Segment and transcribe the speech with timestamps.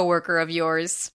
[0.00, 1.12] coworker of yours.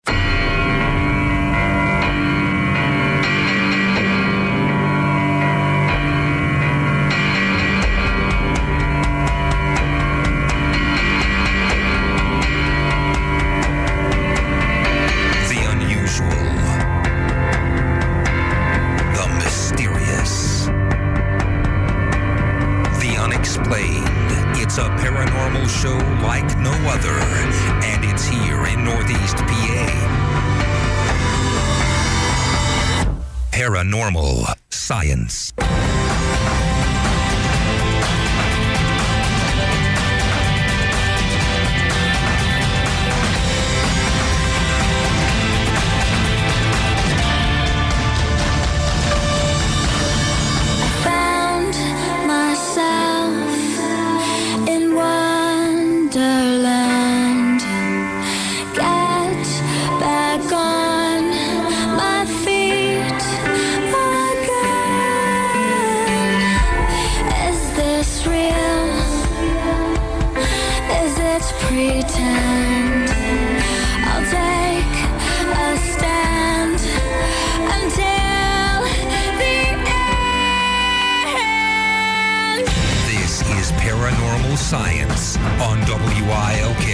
[84.72, 86.88] Science on WILK.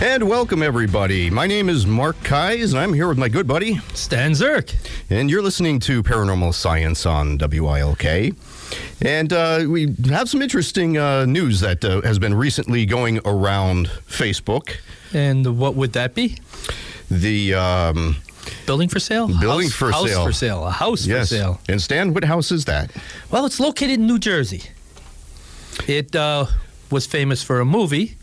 [0.00, 1.28] And welcome, everybody.
[1.28, 3.78] My name is Mark Kais, and I'm here with my good buddy.
[3.94, 4.72] Stan Zirk.
[5.10, 8.36] And you're listening to Paranormal Science on WILK.
[9.00, 13.88] And uh, we have some interesting uh, news that uh, has been recently going around
[14.06, 14.76] Facebook.
[15.12, 16.38] And what would that be?
[17.10, 18.18] The um,
[18.66, 19.26] Building for sale?
[19.26, 20.24] Building house, for house sale.
[20.24, 20.66] for sale.
[20.68, 21.30] A house yes.
[21.30, 21.60] for sale.
[21.68, 22.92] And Stan, what house is that?
[23.32, 24.62] Well, it's located in New Jersey.
[25.86, 26.46] It uh,
[26.90, 28.16] was famous for a movie,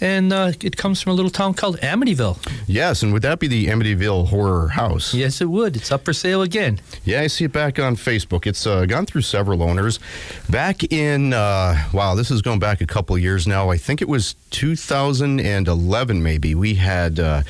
[0.00, 2.38] and uh, it comes from a little town called Amityville.
[2.66, 5.14] Yes, and would that be the Amityville Horror House?
[5.14, 5.76] Yes, it would.
[5.76, 6.80] It's up for sale again.
[7.04, 8.46] Yeah, I see it back on Facebook.
[8.46, 9.98] It's uh, gone through several owners.
[10.50, 13.70] Back in, uh, wow, this is going back a couple years now.
[13.70, 16.54] I think it was 2011, maybe.
[16.54, 17.42] We had uh,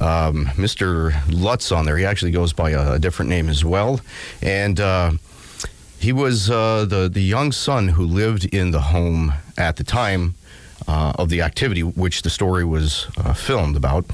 [0.00, 1.14] um, Mr.
[1.30, 1.96] Lutz on there.
[1.96, 4.00] He actually goes by a, a different name as well.
[4.42, 5.12] And uh,
[5.98, 10.34] he was uh, the, the young son who lived in the home at the time.
[10.86, 14.06] Uh, of the activity, which the story was uh, filmed about.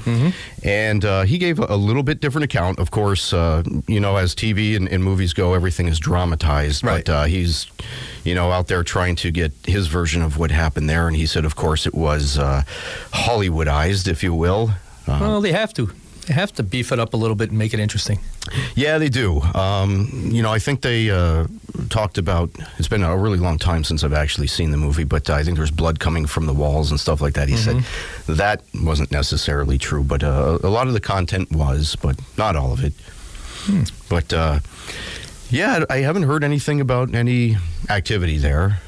[0.61, 2.79] And uh, he gave a, little bit different account.
[2.79, 6.83] Of course, uh, you know, as TV and, and movies go, everything is dramatized.
[6.83, 7.05] Right.
[7.05, 7.67] But uh, he's,
[8.25, 11.07] you know, out there trying to get his version of what happened there.
[11.07, 12.63] And he said, of course, it was uh,
[13.13, 14.71] Hollywoodized, if you will.
[15.07, 15.91] Uh, Well, they have to.
[16.27, 18.19] They have to beef it up a little bit and make it interesting.
[18.75, 19.41] Yeah, they do.
[19.53, 21.45] Um, you know, I think they uh,
[21.89, 22.49] talked about.
[22.77, 25.57] It's been a really long time since I've actually seen the movie, but I think
[25.57, 27.49] there's blood coming from the walls and stuff like that.
[27.49, 27.83] He said
[28.27, 32.73] that wasn't necessarily true, but uh, a lot of the content was, but not all
[32.73, 32.93] of it.
[34.09, 34.59] But uh,
[35.49, 37.57] yeah, I haven't heard anything about any
[37.89, 38.79] activity there.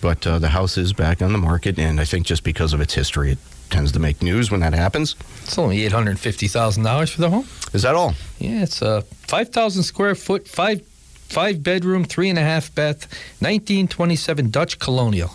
[0.00, 2.80] But uh, the house is back on the market, and I think just because of
[2.80, 3.38] its history, it
[3.70, 5.16] tends to make news when that happens.
[5.42, 7.46] It's only eight hundred fifty thousand dollars for the home.
[7.72, 8.14] Is that all?
[8.38, 10.82] Yeah, it's a five thousand square foot, five
[11.32, 13.08] five bedroom, three and a half bath,
[13.40, 15.30] nineteen twenty seven Dutch colonial.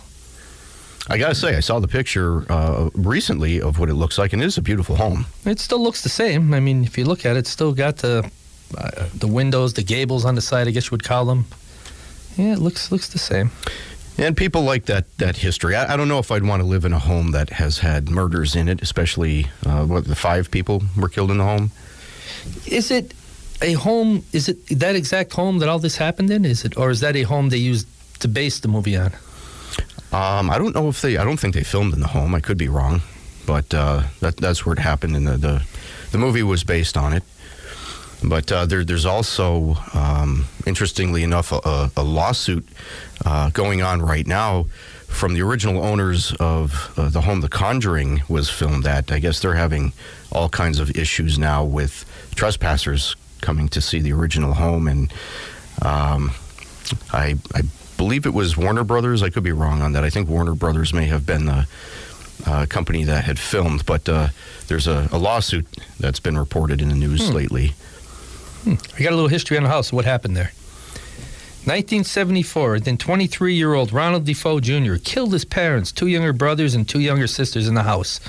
[1.10, 4.42] I gotta say, I saw the picture uh, recently of what it looks like, and
[4.42, 5.26] it is a beautiful home.
[5.44, 6.52] It still looks the same.
[6.52, 8.30] I mean, if you look at it, it's still got the
[8.76, 10.68] uh, the windows, the gables on the side.
[10.68, 11.46] I guess you would call them.
[12.36, 13.50] Yeah, it looks looks the same.
[14.18, 15.74] And people like that that history.
[15.74, 18.10] I, I don't know if I'd want to live in a home that has had
[18.10, 21.70] murders in it, especially uh, what the five people were killed in the home.
[22.66, 23.14] Is it
[23.62, 24.24] a home?
[24.32, 26.44] Is it that exact home that all this happened in?
[26.44, 27.86] Is it, or is that a home they used
[28.20, 29.12] to base the movie on?
[30.10, 31.16] Um, I don't know if they.
[31.16, 32.34] I don't think they filmed in the home.
[32.34, 33.02] I could be wrong,
[33.46, 35.16] but uh, that, that's where it happened.
[35.16, 35.66] And the, the
[36.12, 37.22] the movie was based on it.
[38.22, 42.66] But uh, there, there's also, um, interestingly enough, a, a lawsuit
[43.24, 44.64] uh, going on right now
[45.06, 49.12] from the original owners of uh, the home The Conjuring was filmed at.
[49.12, 49.92] I guess they're having
[50.32, 55.12] all kinds of issues now with trespassers coming to see the original home, and
[55.82, 56.32] um,
[57.12, 57.62] I, I
[57.96, 59.22] believe it was Warner Brothers.
[59.22, 60.04] I could be wrong on that.
[60.04, 61.66] I think Warner Brothers may have been the
[62.46, 64.28] uh, company that had filmed, but uh,
[64.68, 65.66] there's a, a lawsuit
[65.98, 67.74] that's been reported in the news lately.
[68.66, 69.92] I got a little history on the house.
[69.92, 70.52] What happened there?
[71.64, 74.96] 1974, then 23 year old Ronald DeFeo Jr.
[75.02, 78.20] killed his parents, two younger brothers, and two younger sisters in the house,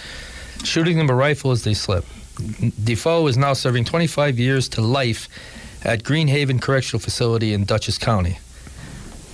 [0.63, 2.07] shooting them a rifle as they slept.
[2.39, 5.27] DeFeo is now serving 25 years to life
[5.83, 8.39] at Greenhaven Correctional Facility in Dutchess County.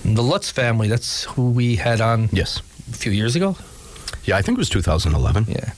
[0.04, 2.60] The Lutz family, that's who we had on Yes.
[2.92, 3.56] a few years ago.
[4.24, 5.46] Yeah, I think it was 2011.
[5.48, 5.72] Yeah.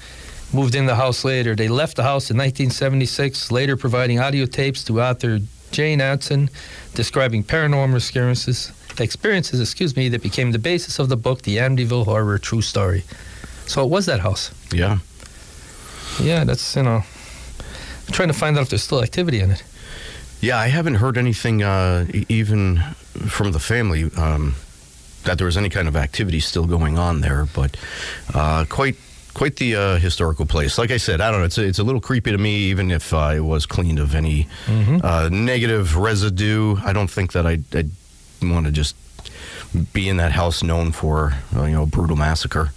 [0.52, 1.54] Moved in the house later.
[1.54, 5.40] They left the house in 1976, later providing audio tapes to author
[5.70, 6.48] Jay Anson
[6.94, 12.06] describing paranormal experiences, experiences, excuse me, that became the basis of the book The Amityville
[12.06, 13.04] Horror True Story.
[13.66, 14.50] So it was that house.
[14.72, 14.98] Yeah.
[16.20, 17.04] Yeah, that's, you know,
[18.08, 19.62] I'm trying to find out if there's still activity in it.
[20.40, 22.78] Yeah, I haven't heard anything uh, even
[23.28, 24.54] from the family um,
[25.24, 27.76] that there was any kind of activity still going on there, but
[28.34, 28.96] uh, quite
[29.34, 30.78] quite the uh, historical place.
[30.78, 31.46] Like I said, I don't know.
[31.46, 34.14] It's a, it's a little creepy to me, even if uh, it was cleaned of
[34.14, 36.76] any uh, negative residue.
[36.84, 37.90] I don't think that I'd, I'd
[38.42, 38.96] want to just
[39.92, 42.70] be in that house known for uh, you know brutal massacre.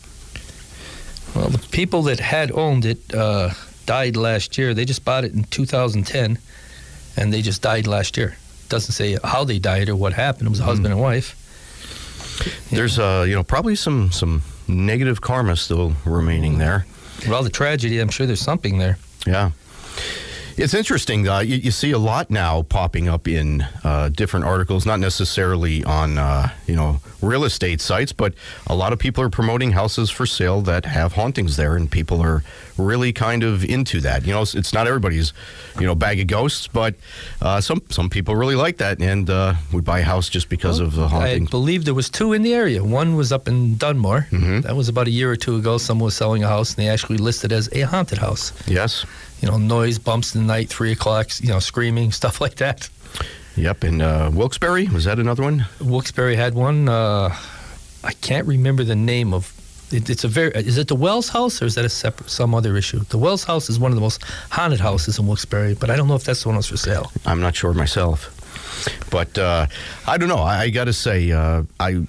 [1.36, 3.51] Well, the people that had owned it uh,
[3.86, 4.74] died last year.
[4.74, 6.38] They just bought it in 2010,
[7.18, 8.36] and they just died last year.
[8.69, 10.48] Doesn't say how they died or what happened.
[10.48, 11.38] It was a husband and wife.
[12.72, 16.86] There's uh, you know probably some some negative karma still remaining there.
[17.28, 18.98] Well, the tragedy, I'm sure there's something there.
[19.28, 19.51] Yeah.
[20.57, 21.27] It's interesting.
[21.27, 25.83] Uh, you, you see a lot now popping up in uh, different articles, not necessarily
[25.83, 28.33] on uh, you know real estate sites, but
[28.68, 32.21] a lot of people are promoting houses for sale that have hauntings there, and people
[32.21, 32.44] are
[32.77, 34.25] really kind of into that.
[34.25, 35.33] You know, it's, it's not everybody's
[35.80, 36.95] you know bag of ghosts, but
[37.42, 40.80] uh, some some people really like that and uh, would buy a house just because
[40.80, 41.48] of the haunting.
[41.48, 42.83] I believe there was two in the area.
[42.83, 44.27] One was up in Dunmore.
[44.31, 44.63] Mhm.
[44.63, 45.77] That was about a year or two ago.
[45.77, 48.51] Someone was selling a house, and they actually listed as a haunted house.
[48.68, 49.06] Yes.
[49.41, 52.89] You know, noise, bumps in the night, three o'clock, you know, screaming, stuff like that.
[53.55, 53.83] Yep.
[53.83, 55.65] And uh, Wilkes-Barre was that another one?
[55.81, 56.88] Wilkes-Barre had one.
[56.88, 57.35] Uh,
[58.03, 59.53] I can't remember the name of.
[59.91, 60.51] It, it's a very.
[60.51, 62.99] Is it the Wells House or is that a separate some other issue?
[62.99, 66.07] The Wells House is one of the most haunted houses in Wilkes-Barre, but I don't
[66.07, 67.11] know if that's the one that's for sale.
[67.25, 68.29] I'm not sure myself,
[69.09, 69.67] but uh,
[70.07, 70.38] I don't know.
[70.38, 72.05] I, I got to say, uh, I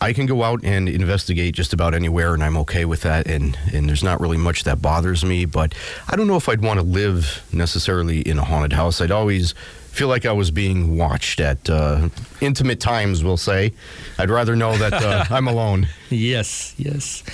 [0.00, 3.26] I can go out and investigate just about anywhere, and I'm okay with that.
[3.26, 5.44] And and there's not really much that bothers me.
[5.44, 5.74] But
[6.08, 9.00] I don't know if I'd want to live necessarily in a haunted house.
[9.00, 9.52] I'd always
[9.90, 12.08] feel like I was being watched at uh,
[12.40, 13.24] intimate times.
[13.24, 13.72] We'll say.
[14.18, 15.88] I'd rather know that uh, I'm alone.
[16.10, 17.24] Yes, yes.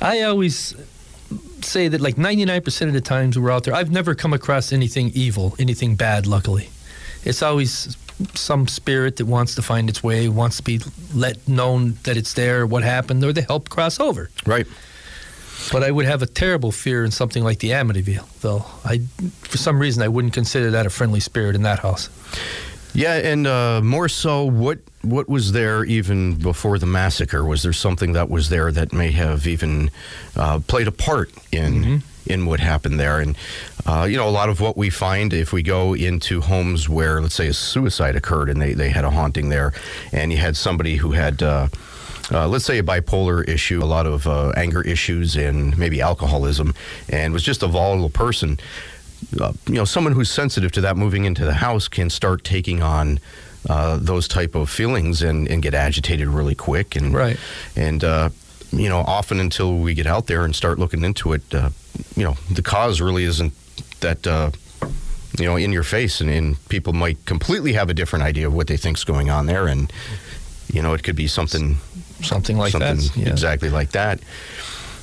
[0.00, 0.74] I always
[1.62, 5.10] say that like 99% of the times we're out there, I've never come across anything
[5.14, 6.70] evil, anything bad, luckily.
[7.24, 7.96] It's always
[8.34, 10.80] some spirit that wants to find its way, wants to be
[11.14, 14.30] let known that it's there, what happened, or they help cross over.
[14.46, 14.66] Right.
[15.72, 18.64] But I would have a terrible fear in something like the Amityville, though.
[18.84, 18.98] I,
[19.42, 22.08] for some reason, I wouldn't consider that a friendly spirit in that house.
[22.94, 27.44] Yeah, and uh, more so, what what was there even before the massacre?
[27.44, 29.90] Was there something that was there that may have even
[30.34, 33.20] uh, played a part in in what happened there?
[33.20, 33.36] And
[33.86, 37.20] uh, you know, a lot of what we find if we go into homes where,
[37.20, 39.72] let's say, a suicide occurred and they they had a haunting there,
[40.12, 41.42] and you had somebody who had.
[41.42, 41.68] Uh,
[42.32, 46.74] uh, let's say a bipolar issue, a lot of uh, anger issues, and maybe alcoholism,
[47.08, 48.58] and was just a volatile person
[49.40, 52.82] uh, you know, someone who's sensitive to that moving into the house can start taking
[52.82, 53.18] on
[53.68, 56.96] uh, those type of feelings and, and get agitated really quick.
[56.96, 57.36] And Right.
[57.74, 58.30] and uh,
[58.76, 61.70] you know, often until we get out there and start looking into it, uh,
[62.14, 63.52] you know, the cause really isn't
[64.00, 64.26] that.
[64.26, 64.50] Uh,
[65.38, 68.54] you know, in your face, and, and people might completely have a different idea of
[68.54, 69.92] what they think's going on there, and
[70.72, 71.76] you know, it could be something,
[72.22, 73.16] Something like something that.
[73.16, 73.28] Yeah.
[73.28, 74.20] exactly like that.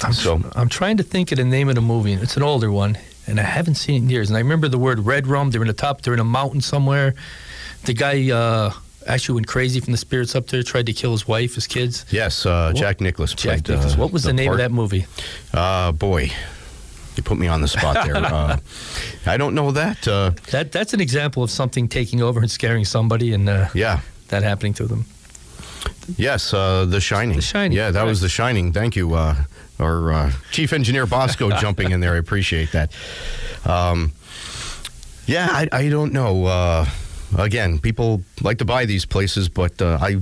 [0.02, 2.14] I'm, So- I'm trying to think of the name of the movie.
[2.14, 4.30] It's an older one, and I haven't seen it in years.
[4.32, 5.52] And I remember the word red rum.
[5.52, 6.02] They're in the top.
[6.02, 7.14] They're in a mountain somewhere.
[7.86, 8.74] The guy uh,
[9.08, 10.64] actually went crazy from the spirits up there.
[10.64, 12.06] Tried to kill his wife, his kids.
[12.12, 13.34] Yes, uh, Jack Nicholas.
[13.34, 14.00] Jack played, Nicholson.
[14.00, 14.60] uh, What was the, name part.
[14.60, 15.06] of that movie?
[15.54, 16.32] Uh, boy,
[17.16, 18.16] you put me on the spot there.
[18.18, 18.58] uh,
[19.26, 20.08] I don't know that.
[20.08, 24.00] Uh, That that's an example of something taking over and scaring somebody, and uh, yeah.
[24.30, 25.06] that happening to them.
[26.18, 27.36] Yes, uh, The Shining.
[27.36, 28.22] The Shining, Yeah, that was.
[28.22, 28.72] The Shining.
[28.74, 29.36] Thank you, uh,
[29.80, 32.14] our uh, chief engineer Bosco, jumping in there.
[32.14, 32.92] I appreciate that.
[33.66, 34.12] Um,
[35.26, 36.86] yeah, I, I don't know
[37.38, 40.18] again, people like to buy these places, but uh, I.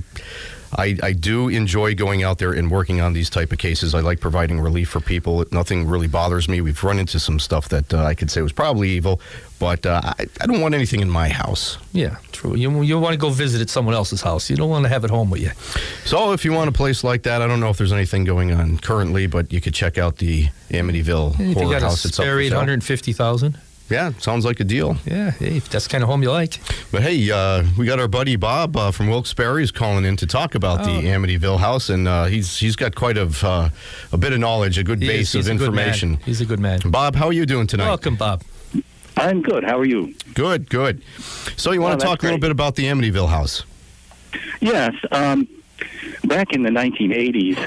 [0.74, 3.94] I, I do enjoy going out there and working on these type of cases.
[3.94, 5.44] I like providing relief for people.
[5.52, 6.60] Nothing really bothers me.
[6.62, 9.20] We've run into some stuff that uh, I could say was probably evil,
[9.58, 11.76] but uh, I, I don't want anything in my house.
[11.92, 12.56] Yeah, true.
[12.56, 14.48] You, you want to go visit at someone else's house.
[14.48, 15.50] You don't want to have it home with you.
[16.06, 18.50] So if you want a place like that, I don't know if there's anything going
[18.52, 22.06] on currently, but you could check out the Amityville yeah, Horror House.
[22.06, 23.58] It's buried 150,000.
[23.92, 24.96] Yeah, sounds like a deal.
[25.04, 26.58] Yeah, hey, if that's the kind of home you like.
[26.90, 30.26] But hey, uh, we got our buddy Bob uh, from Wilkes-Barre is calling in to
[30.26, 30.84] talk about Oh.
[30.84, 33.68] the Amityville house, and uh, he's he's got quite of uh,
[34.10, 35.88] a bit of knowledge, a good He base is- of a good man.
[35.88, 36.16] information.
[36.24, 36.80] He's a good man.
[36.86, 37.86] Bob, how are you doing tonight?
[37.88, 38.42] Welcome, Bob.
[39.18, 39.62] I'm good.
[39.62, 40.14] How are you?
[40.32, 41.02] Good, good.
[41.58, 43.64] So you Oh, want to that's talk a little bit about the Amityville house?
[44.62, 44.94] Yes.
[45.10, 45.46] Um,
[46.24, 47.58] back in the 1980s,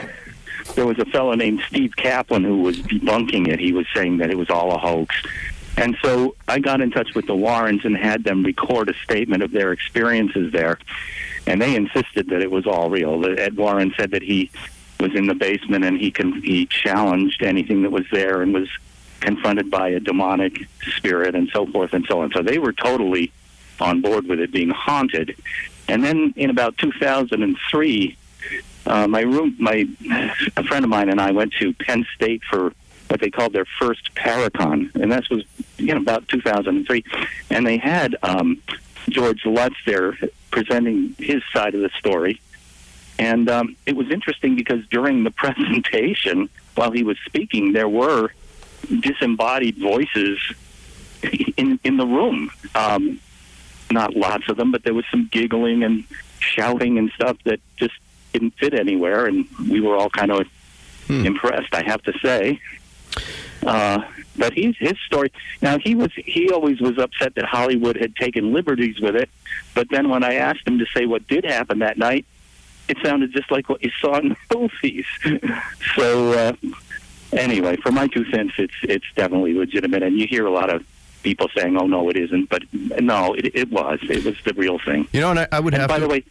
[0.74, 3.60] there was a fellow named Steve Kaplan who was debunking it.
[3.60, 5.16] He was saying that it was all a hoax.
[5.78, 9.44] And so I got in touch with the Warrens and had them record a statement
[9.44, 10.80] of their experiences there.
[11.48, 13.24] And they insisted that it was all real.
[13.26, 14.50] Ed Warren said that he
[15.00, 18.70] was in the basement and he con- he challenged anything that was there and was
[19.20, 20.68] confronted by a demonic
[20.98, 22.32] spirit and so forth and so on.
[22.32, 23.32] So they were totally
[23.80, 25.36] on board with it being haunted.
[25.88, 28.18] And then in about 2003,
[28.86, 29.88] uh, my room, my
[30.56, 32.72] a friend of mine and I went to Penn State for
[33.08, 35.44] what they called their first Paracon, and this was
[35.78, 37.04] you know about 2003,
[37.50, 38.62] and they had um,
[39.10, 40.18] George Lutz there
[40.52, 42.42] presenting his side of the story,
[43.20, 48.32] and um, it was interesting because during the presentation, while he was speaking, there were
[49.00, 50.40] disembodied voices
[51.58, 52.52] in in the room.
[52.74, 53.20] Um,
[53.92, 56.04] not lots of them, but there was some giggling and
[56.40, 57.94] shouting and stuff that just
[58.34, 60.48] didn't fit anywhere, and we were all kind of
[61.08, 62.60] impressed, I have to say.
[63.66, 64.04] Uh,
[64.38, 65.32] but he's his story.
[65.62, 69.30] Now he was he always was upset that Hollywood had taken liberties with it,
[69.74, 72.26] but then when I asked him to say what did happen that night,
[72.88, 75.06] it sounded just like what you saw in the movies.
[75.96, 76.54] so uh,
[77.34, 80.86] anyway, for my two cents, it's it's definitely legitimate, and you hear a lot of
[81.24, 84.00] people saying, "Oh no, it isn't," but no, it, it was.
[84.04, 85.08] It was the real thing.
[85.14, 86.02] You know, and I, I would And have by to.
[86.02, 86.24] the way,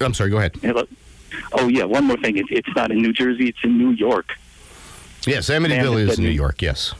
[0.00, 0.28] I'm sorry.
[0.30, 0.56] Go ahead.
[0.60, 0.86] hello.
[1.52, 2.36] Oh yeah, one more thing.
[2.36, 4.36] It, it's not in New Jersey; it's in New York.
[5.26, 6.62] Yes, Amityville is New York.
[6.62, 6.94] Yes.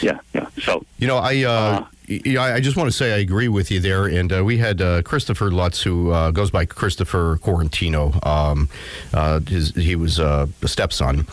[0.00, 0.46] Yeah, yeah.
[0.62, 3.48] So You know, I uh, Uh, y- y- I just want to say I agree
[3.48, 4.06] with you there.
[4.06, 8.24] And uh, we had uh, Christopher Lutz, who uh, goes by Christopher Quaratino.
[8.26, 8.68] Um,
[9.12, 11.26] uh, his, he was uh, a stepson,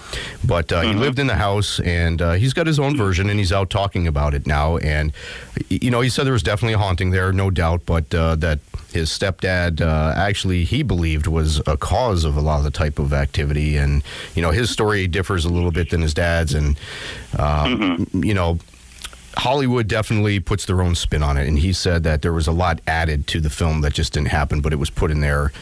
[0.44, 3.40] but uh, he lived in the house, and uh, he's got his own version, and
[3.40, 4.76] he's out talking about it now.
[4.78, 5.14] And
[5.70, 8.60] you know, he said there was definitely a haunting there, no doubt, but uh, that
[8.92, 13.00] his stepdad uh, actually he believed was a cause of a lot of the type
[13.00, 14.04] of activity, and
[14.36, 16.78] you know, his story differs a little bit than his dad's, and
[17.38, 18.60] um, you know.
[19.38, 22.52] Hollywood definitely puts their own spin on it, and he said that there was a
[22.52, 25.54] lot added to the film that just didn't happen, but it was put in there,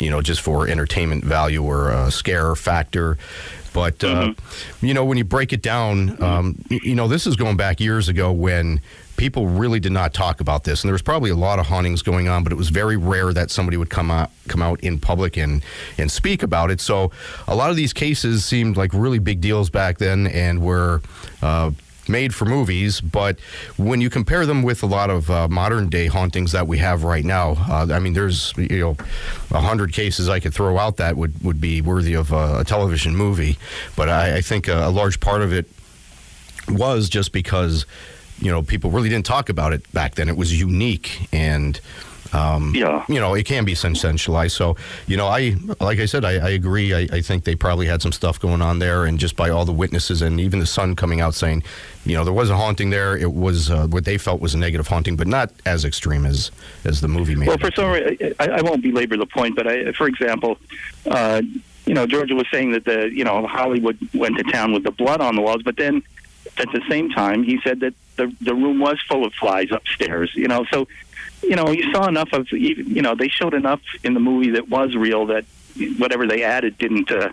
[0.00, 3.18] you know, just for entertainment value or a scare factor.
[3.74, 4.32] But uh,
[4.80, 8.08] you know, when you break it down, um, you know, this is going back years
[8.08, 8.80] ago when
[9.18, 12.00] people really did not talk about this, and there was probably a lot of hauntings
[12.00, 14.98] going on, but it was very rare that somebody would come out come out in
[14.98, 15.62] public and
[15.98, 16.80] and speak about it.
[16.80, 17.10] So
[17.46, 21.02] a lot of these cases seemed like really big deals back then, and were.
[21.42, 21.72] Uh,
[22.10, 23.38] made for movies, but
[23.76, 27.04] when you compare them with a lot of uh, modern day hauntings that we have
[27.04, 28.96] right now, uh, I mean, there's you know
[29.50, 32.64] a hundred cases I could throw out that would would be worthy of uh, a
[32.64, 33.58] television movie,
[33.94, 35.66] but I, I think a, a large part of it
[36.66, 37.84] was just because
[38.40, 40.28] you know people really didn't talk about it back then.
[40.28, 41.80] It was unique and.
[42.30, 43.06] Um, Yeah.
[43.08, 44.50] you know, it can be sensationalized.
[44.50, 44.76] So,
[45.06, 46.92] you know, I, like I said, I, I agree.
[46.92, 49.64] I, I think they probably had some stuff going on there, and just by all
[49.64, 51.62] the witnesses and even the son coming out saying,
[52.04, 53.16] you know, there was a haunting there.
[53.16, 56.50] It was uh, what they felt was a negative haunting, but not as extreme as
[56.84, 57.48] as the movie made.
[57.48, 60.58] Well, for some, reason, I, I won't belabor the point, but I, for example,
[61.10, 61.40] uh,
[61.86, 64.90] you know, Georgia was saying that the, you know, Hollywood went to town with the
[64.90, 66.02] blood on the walls, but then
[66.60, 70.30] at the same time, he said that the the room was full of flies upstairs.
[70.34, 70.86] You know, so
[71.42, 74.68] you know, you saw enough of, you know, they showed enough in the movie that
[74.68, 75.44] was real that
[75.98, 77.30] whatever they added didn't uh,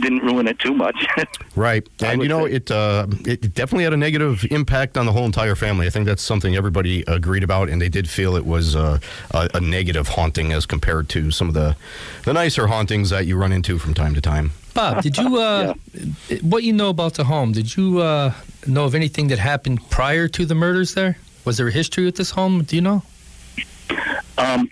[0.00, 1.06] didn't ruin it too much.
[1.56, 2.70] Right, and you know say- it.
[2.70, 5.88] Uh, it definitely had a negative impact on the whole entire family.
[5.88, 9.00] I think that's something everybody agreed about, and they did feel it was uh,
[9.32, 11.74] a, a negative haunting as compared to some of the
[12.24, 14.52] the nicer hauntings that you run into from time to time.
[14.78, 15.74] Bob, did you uh,
[16.40, 17.50] what you know about the home?
[17.50, 18.32] Did you uh,
[18.64, 21.18] know of anything that happened prior to the murders there?
[21.44, 22.62] Was there a history with this home?
[22.62, 23.02] Do you know?
[24.36, 24.70] Um,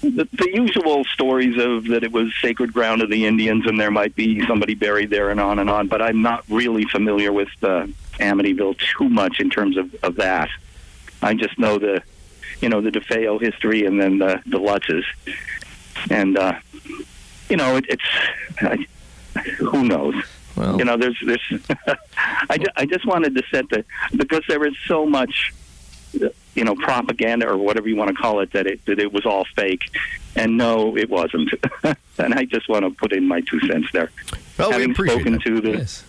[0.00, 3.92] the, the usual stories of that it was sacred ground of the Indians and there
[3.92, 7.50] might be somebody buried there and on and on, but I'm not really familiar with
[7.62, 7.86] uh,
[8.18, 10.48] Amityville too much in terms of, of that.
[11.22, 12.02] I just know the,
[12.60, 15.04] you know, the DeFeo history and then the, the Lutzes.
[16.10, 16.58] And, uh,
[17.48, 18.02] you know, it, it's
[18.60, 18.86] I,
[19.58, 20.14] who knows.
[20.56, 21.42] Well, You know, there's there's.
[22.50, 23.84] I, ju- I just wanted to set the
[24.16, 25.52] because there is so much,
[26.12, 29.24] you know, propaganda or whatever you want to call it that it that it was
[29.24, 29.84] all fake,
[30.34, 31.50] and no, it wasn't.
[32.18, 34.10] and I just want to put in my two cents there.
[34.58, 35.42] Well, we Having appreciate spoken that.
[35.44, 35.70] to the.
[35.78, 36.04] yes.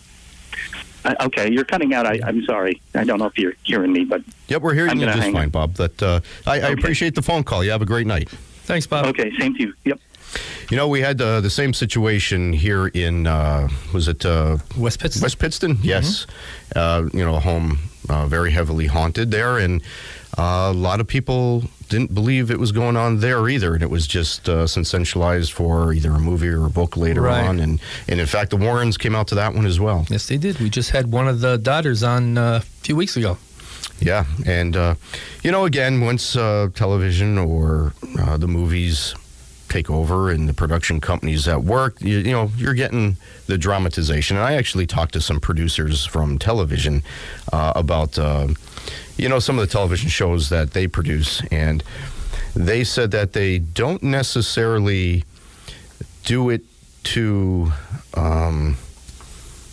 [1.03, 2.05] Uh, okay, you're cutting out.
[2.05, 2.79] I, I'm sorry.
[2.93, 5.35] I don't know if you're hearing me, but Yep, we're hearing I'm you just fine,
[5.35, 5.49] on.
[5.49, 5.75] Bob.
[5.75, 7.63] But uh, I, I appreciate the phone call.
[7.63, 8.29] You have a great night.
[8.65, 9.05] Thanks, Bob.
[9.07, 9.73] okay, same to you.
[9.85, 9.99] Yep.
[10.69, 14.99] You know, we had uh, the same situation here in uh, was it uh, West
[14.99, 15.21] Pittston.
[15.21, 15.77] West Pittston?
[15.81, 16.25] Yes.
[16.75, 19.81] Uh, you know, a home uh, very heavily haunted there, and
[20.37, 23.89] uh, a lot of people didn't believe it was going on there either, and it
[23.89, 27.45] was just uh, sensationalized for either a movie or a book later Right.
[27.45, 30.05] on, and and in fact, the Warrens came out to that one as well.
[30.09, 30.59] Yes, they did.
[30.59, 33.37] We just had one of the daughters on uh, a few weeks ago.
[33.99, 34.95] Yeah, and uh,
[35.43, 39.13] you know, again, once uh, television or uh, the movies
[39.71, 43.15] take over and the production companies that work, you, you know, you're getting
[43.47, 44.35] the dramatization.
[44.37, 47.03] And I actually talked to some producers from television
[47.53, 48.49] uh, about, uh,
[49.17, 51.83] you know, some of the television shows that they produce, and
[52.53, 55.23] they said that they don't necessarily
[56.25, 56.61] do it
[57.03, 57.71] to.
[58.13, 58.77] Um,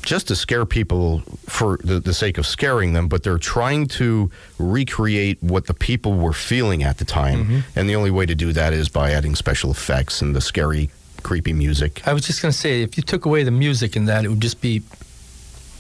[0.09, 4.31] just to scare people for the, the sake of scaring them, but they're trying to
[4.59, 7.45] recreate what the people were feeling at the time.
[7.45, 7.59] Mm-hmm.
[7.77, 10.89] And the only way to do that is by adding special effects and the scary,
[11.23, 12.09] creepy music.
[12.09, 14.29] I was just going to say, if you took away the music in that, it
[14.29, 14.83] would just be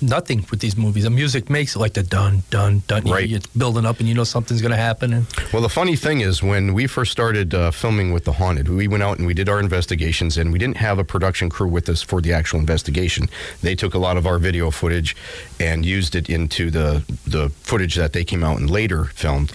[0.00, 1.04] nothing with these movies.
[1.04, 3.04] The music makes it like the dun, dun, dun.
[3.04, 3.30] Right.
[3.30, 5.12] It's building up and you know something's going to happen.
[5.12, 8.68] And Well, the funny thing is, when we first started uh, filming with The Haunted,
[8.68, 11.68] we went out and we did our investigations, and we didn't have a production crew
[11.68, 13.28] with us for the actual investigation.
[13.62, 15.16] They took a lot of our video footage
[15.60, 19.52] and used it into the, the footage that they came out and later filmed.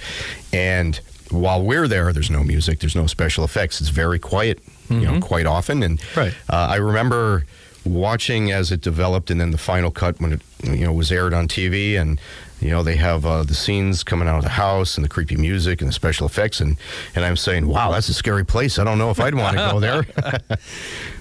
[0.51, 3.81] And while we're there, there's no music, there's no special effects.
[3.81, 4.59] It's very quiet,
[4.89, 5.81] you know, quite often.
[5.81, 6.33] And Right.
[6.49, 7.45] uh, I remember
[7.85, 11.33] watching as it developed, and then the final cut when it you know was aired
[11.33, 12.19] on TV, and
[12.59, 15.35] you know they have uh, the scenes coming out of the house and the creepy
[15.35, 16.77] music and the special effects, and
[17.15, 18.79] and I'm saying, wow, that's a scary place.
[18.79, 20.05] I don't know if I'd want to go there.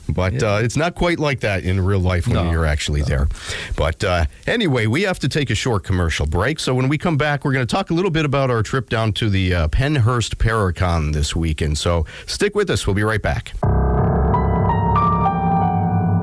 [0.08, 3.28] But uh, it's not quite like that in real life when No, you're actually there.
[3.76, 6.58] But uh, anyway, we have to take a short commercial break.
[6.58, 8.88] So when we come back, we're going to talk a little bit about our trip
[8.90, 11.78] down to the uh, Pennhurst Paracon this weekend.
[11.78, 12.86] So stick with us.
[12.86, 13.52] We'll be right back.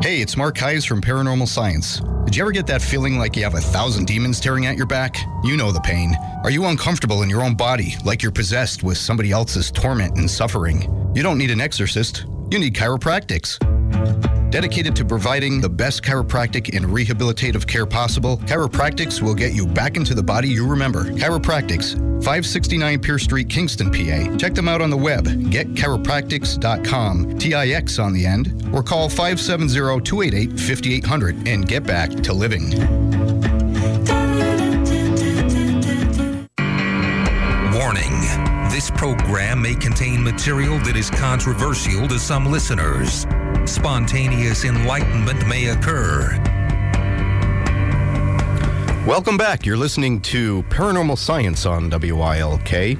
[0.01, 1.99] Hey, it's Mark Hayes from Paranormal Science.
[2.23, 4.85] Did you ever get that feeling like you have a thousand demons tearing at your
[4.85, 5.17] back?
[5.43, 6.15] You know the pain.
[6.45, 10.31] Are you uncomfortable in your own body, like you're possessed with somebody else's torment and
[10.31, 11.12] suffering?
[11.13, 12.25] You don't need an exorcist.
[12.49, 14.38] You need Chiropractix.
[14.49, 19.95] Dedicated to providing the best chiropractic and rehabilitative care possible, Chiropractix will get you back
[19.95, 21.03] into the body you remember.
[21.12, 24.35] Chiropractix, 569 Pierce Street, Kingston, PA.
[24.38, 30.59] Check them out on the web, getchiropractix.com, TIX on the end, or call 570 288
[30.59, 33.18] 5800 and get back to living.
[38.69, 43.25] This program may contain material that is controversial to some listeners.
[43.65, 46.38] Spontaneous enlightenment may occur.
[49.08, 49.65] Welcome back.
[49.65, 52.97] You're listening to Paranormal Science on WILK.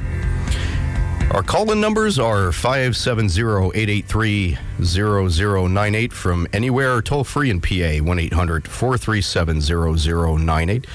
[1.32, 8.20] Our call in numbers are 570 883 0098 from anywhere, toll free in PA, 1
[8.20, 10.88] 800 437 0098.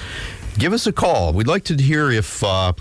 [0.57, 1.33] Give us a call.
[1.33, 2.71] We'd like to hear if uh,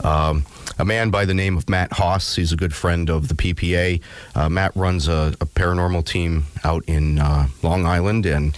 [0.04, 0.44] Um,
[0.76, 2.36] a man by the name of Matt Haas.
[2.36, 4.00] He's a good friend of the PPA.
[4.34, 8.56] Uh, Matt runs a, a paranormal team out in uh, Long Island, and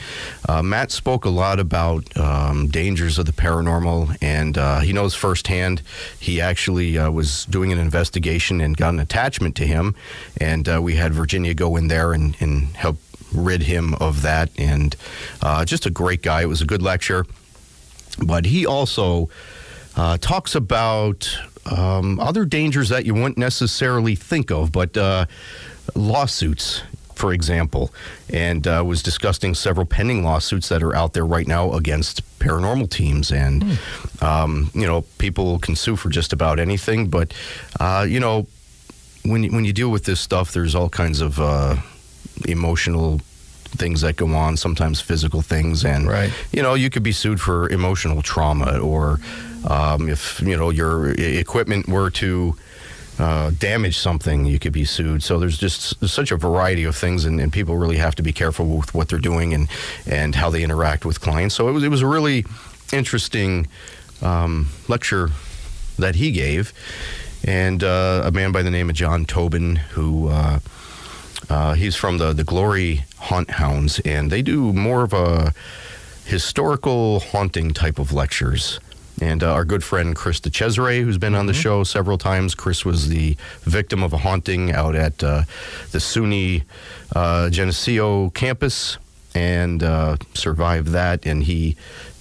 [0.48, 5.14] uh, Matt spoke a lot about um, dangers of the paranormal, and uh, he knows
[5.14, 5.82] firsthand.
[6.18, 9.94] He actually uh, was doing an investigation and got an attachment to him,
[10.40, 12.96] and uh, we had Virginia go in there and, and help
[13.34, 14.50] rid him of that.
[14.58, 14.96] And
[15.64, 16.42] just a great guy.
[16.42, 17.24] It was a good lecture,
[18.24, 19.28] but he also
[19.94, 21.38] talks about
[21.70, 25.26] um, other dangers that you wouldn't necessarily think of, but uh,
[25.94, 26.82] lawsuits,
[27.14, 27.92] for example,
[28.32, 32.88] and uh, was discussing several pending lawsuits that are out there right now against paranormal
[32.90, 33.30] teams.
[33.30, 33.78] And,
[34.20, 37.32] um, you know, people can sue for just about anything, but,
[37.78, 38.46] uh, you know,
[39.24, 41.76] when you, when you deal with this stuff, there's all kinds of uh,
[42.48, 43.20] emotional
[43.76, 46.32] things that go on, sometimes physical things, and Right.
[46.52, 49.20] you know, you could be sued for emotional trauma, or
[49.68, 52.56] um, if you know your equipment were to
[53.18, 55.22] uh, damage something, you could be sued.
[55.22, 58.32] So there's just such a variety of things, and, and people really have to be
[58.32, 59.68] careful with what they're doing and
[60.06, 61.54] and how they interact with clients.
[61.54, 62.46] So it was it was a really
[62.92, 63.66] interesting
[64.22, 65.30] um, lecture
[65.98, 66.72] that he gave,
[67.44, 70.28] and uh, a man by the name of John Tobin who.
[70.28, 70.60] Uh,
[71.48, 75.52] uh, he's from the, the Glory Haunt Hounds, and they do more of a
[76.24, 78.78] historical haunting type of lectures.
[79.20, 82.84] And uh, our good friend Chris DeCesare, who's been on the show several times, Chris
[82.84, 85.42] was the victim of a haunting out at uh,
[85.92, 86.62] the SUNY
[87.14, 88.98] uh, Geneseo campus
[89.34, 91.26] and uh, survived that.
[91.26, 91.76] And he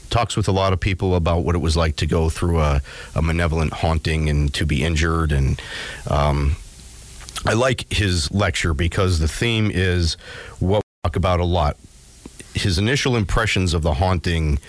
[0.10, 2.82] talks with a lot of people about what it was like to go through a,
[3.16, 5.62] a malevolent haunting and to be injured and
[6.10, 6.56] um,
[7.46, 10.16] I like his lecture because the theme is
[10.60, 11.78] what we talk about a lot.
[12.54, 14.60] His initial impressions of the haunting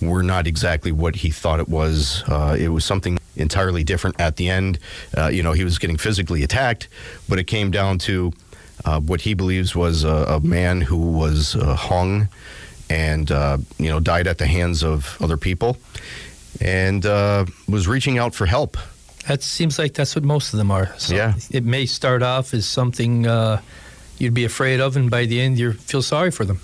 [0.00, 2.22] were not exactly what he thought it was.
[2.26, 4.78] Uh, it was something entirely different at the end.
[5.16, 6.88] Uh, you know, he was getting physically attacked,
[7.28, 8.32] but it came down to
[8.84, 12.28] uh, what he believes was a, a man who was uh, hung
[12.90, 15.78] and, uh, you know, died at the hands of other people
[16.60, 18.76] and uh, was reaching out for help.
[19.26, 20.94] That seems like that's what most of them are.
[20.98, 21.34] So Yeah.
[21.50, 23.62] It may start off as something uh,
[24.18, 26.60] you'd be afraid of, and by the end you feel sorry for them.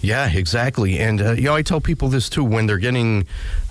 [0.00, 0.98] Yeah, exactly.
[0.98, 3.26] And uh, you know, I tell people this too when they're getting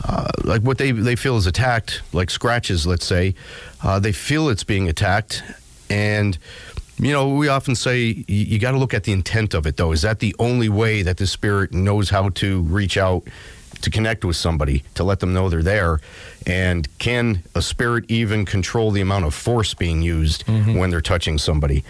[0.08, 3.36] uh, like what they they feel is attacked, like scratches, let's say,
[3.84, 5.44] uh, they feel it's being attacked,
[5.90, 6.38] and
[7.00, 9.78] you know, we often say you, you got to look at the intent of it,
[9.78, 9.92] though.
[9.92, 13.24] Is that the only way that the spirit knows how to reach out?
[13.84, 16.00] To connect with somebody, to let them know they're there.
[16.46, 21.38] And can a spirit even control the amount of force being used when they're touching
[21.38, 21.84] somebody?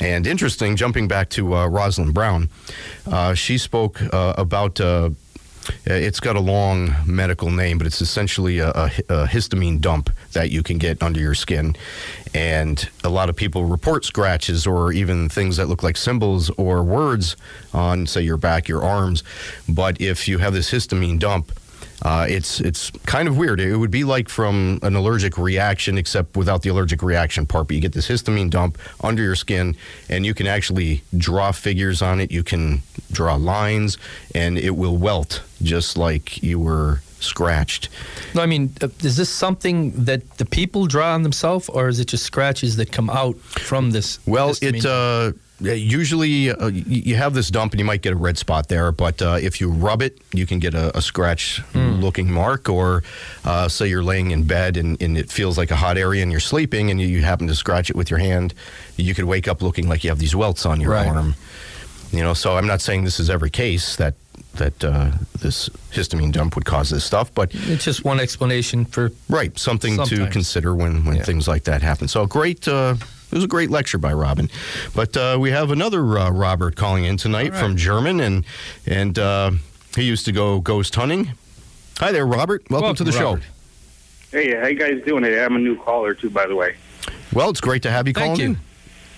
[0.00, 2.48] And interesting, jumping back to uh, Rosalind Brown,
[3.06, 4.80] uh, she spoke uh, about.
[5.68, 10.10] Uh, it's got a long medical name, but it's essentially a, a, a histamine dump
[10.32, 11.76] that you can get under your skin.
[12.34, 16.82] And a lot of people report scratches or even things that look like symbols or
[16.82, 17.36] words
[17.72, 19.22] on, say, your back, your arms.
[19.68, 21.52] But if you have this histamine dump,
[22.02, 23.60] uh, it's it's kind of weird.
[23.60, 27.68] It would be like from an allergic reaction, except without the allergic reaction part.
[27.68, 29.76] But you get this histamine dump under your skin,
[30.08, 32.32] and you can actually draw figures on it.
[32.32, 33.98] You can draw lines,
[34.34, 37.88] and it will welt just like you were scratched.
[38.34, 42.00] No, I mean, uh, is this something that the people draw on themselves, or is
[42.00, 44.18] it just scratches that come out from this?
[44.26, 44.74] Well, histamine?
[44.74, 45.32] it uh,
[45.62, 49.20] usually uh, you have this dump and you might get a red spot there, but
[49.22, 52.68] uh, if you rub it, you can get a, a scratch-looking mark.
[52.68, 53.02] Or
[53.44, 56.30] uh, say you're laying in bed and, and it feels like a hot area and
[56.30, 58.54] you're sleeping and you, you happen to scratch it with your hand,
[58.96, 61.06] you could wake up looking like you have these welts on your Right.
[61.08, 61.34] arm.
[62.10, 64.14] You know, so I'm not saying this is every case that
[64.56, 69.10] that uh, this histamine dump would cause this stuff, but It's just one explanation for.
[69.30, 71.22] Right, something to consider when, when Yeah.
[71.22, 72.06] things like that happen.
[72.08, 72.96] So great, uh,
[73.32, 74.50] it was a great lecture by Robin.
[74.94, 77.60] But uh, we have another uh, Robert calling in tonight All right.
[77.60, 78.44] from Jermyn, and
[78.86, 79.52] and uh,
[79.96, 81.32] he used to go ghost hunting.
[81.98, 82.68] Hi there, Robert.
[82.70, 83.42] Welcome, Welcome, to the Robert.
[83.42, 83.48] show.
[84.38, 85.42] Hey, how you guys doing today?
[85.44, 86.76] I'm a new caller too, by the way.
[87.32, 88.56] Well, it's great to have you Thank calling you.
[88.56, 88.58] in.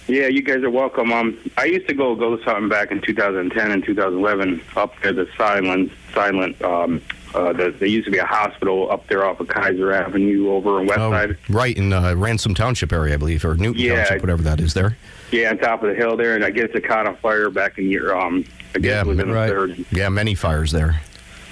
[0.07, 1.12] Yeah, you guys are welcome.
[1.12, 5.27] Um, I used to go ghost hunting back in 2010 and 2011 up there, the
[5.37, 6.61] Silent, Silent.
[6.62, 7.00] Um,
[7.34, 10.78] uh, the, there used to be a hospital up there off of Kaiser Avenue over
[10.78, 11.36] on West Oh, Side.
[11.48, 14.04] right in uh, Ransom Township area, I believe, or Newton Yeah.
[14.04, 14.96] Township, whatever that is there.
[15.32, 17.78] Yeah, on top of the hill there, and I guess it caught on fire back
[17.78, 18.14] in year.
[18.14, 18.44] Um,
[18.74, 19.48] I guess Yeah, it was in the right.
[19.50, 19.84] third.
[19.90, 21.00] Yeah, many fires there.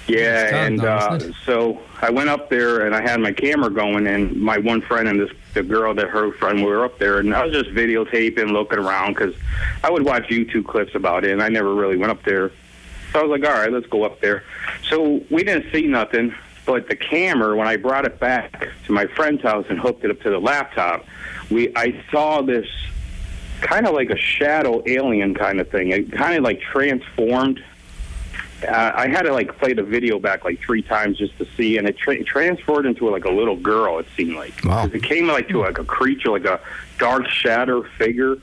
[0.09, 3.33] Yeah, It's done and now, uh, so I went up there and I had my
[3.33, 6.85] camera going, and my one friend and this the girl that her friend we were
[6.85, 9.35] up there, and I was just videotaping, looking around because
[9.85, 12.51] I would watch YouTube clips about it, and I never really went up there.
[13.13, 14.43] So I was like, all right, let's go up there.
[14.89, 19.07] So we didn't see nothing, but the camera when I brought it back to my
[19.07, 21.05] friend's house and hooked it up to the laptop,
[21.51, 22.67] we I saw this
[23.61, 25.91] kind of like a shadow alien kind of thing.
[25.91, 27.63] It kind of like transformed
[28.67, 31.79] uh, I had to like play the video back like three times just to see,
[31.79, 33.99] and it tra- transformed into like a little girl.
[33.99, 34.87] It seemed like Wow.
[34.93, 36.61] it came like to like a creature, like a
[36.99, 38.37] dark shadow figure.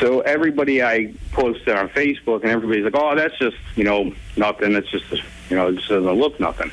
[0.00, 4.74] So everybody I posted on Facebook, and everybody's like, "Oh, that's just you know nothing.
[4.74, 5.10] It's just
[5.50, 6.70] you know it just doesn't look nothing."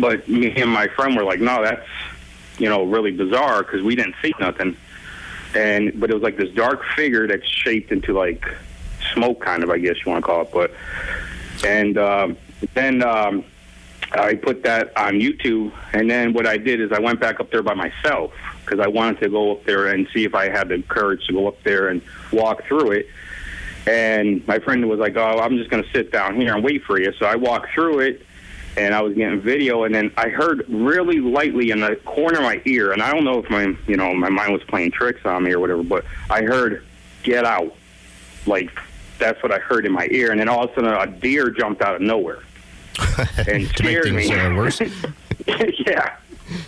[0.00, 1.86] But me and my friend were like, "No, that's
[2.58, 4.76] you know really bizarre because we didn't see nothing."
[5.54, 8.44] And but it was like this dark figure that's shaped into like
[9.12, 10.72] smoke, kind of, I guess you want to call it, but
[11.64, 12.36] and um,
[12.74, 13.44] then um,
[14.12, 15.72] I put that on YouTube.
[15.92, 18.32] And then what I did is I went back up there by myself
[18.68, 21.32] because I wanted to go up there and see if I had the courage to
[21.32, 22.02] go up there and
[22.32, 23.08] walk through it.
[23.86, 26.84] And my friend was like, "Oh, I'm just going to sit down here and wait
[26.84, 28.22] for you." So I walked through it,
[28.76, 32.44] and I was getting video, and then I heard really lightly in the corner of
[32.44, 35.24] my ear, and I don't know if my, you know, my mind was playing tricks
[35.24, 36.84] on me or whatever, but I heard,
[37.22, 37.74] "Get out!"
[38.46, 38.70] Like
[39.18, 41.50] that's what I heard in my ear, and then all of a sudden a deer
[41.50, 42.40] jumped out of nowhere
[43.48, 44.30] and scared me.
[44.30, 44.70] uh,
[45.86, 46.16] yeah.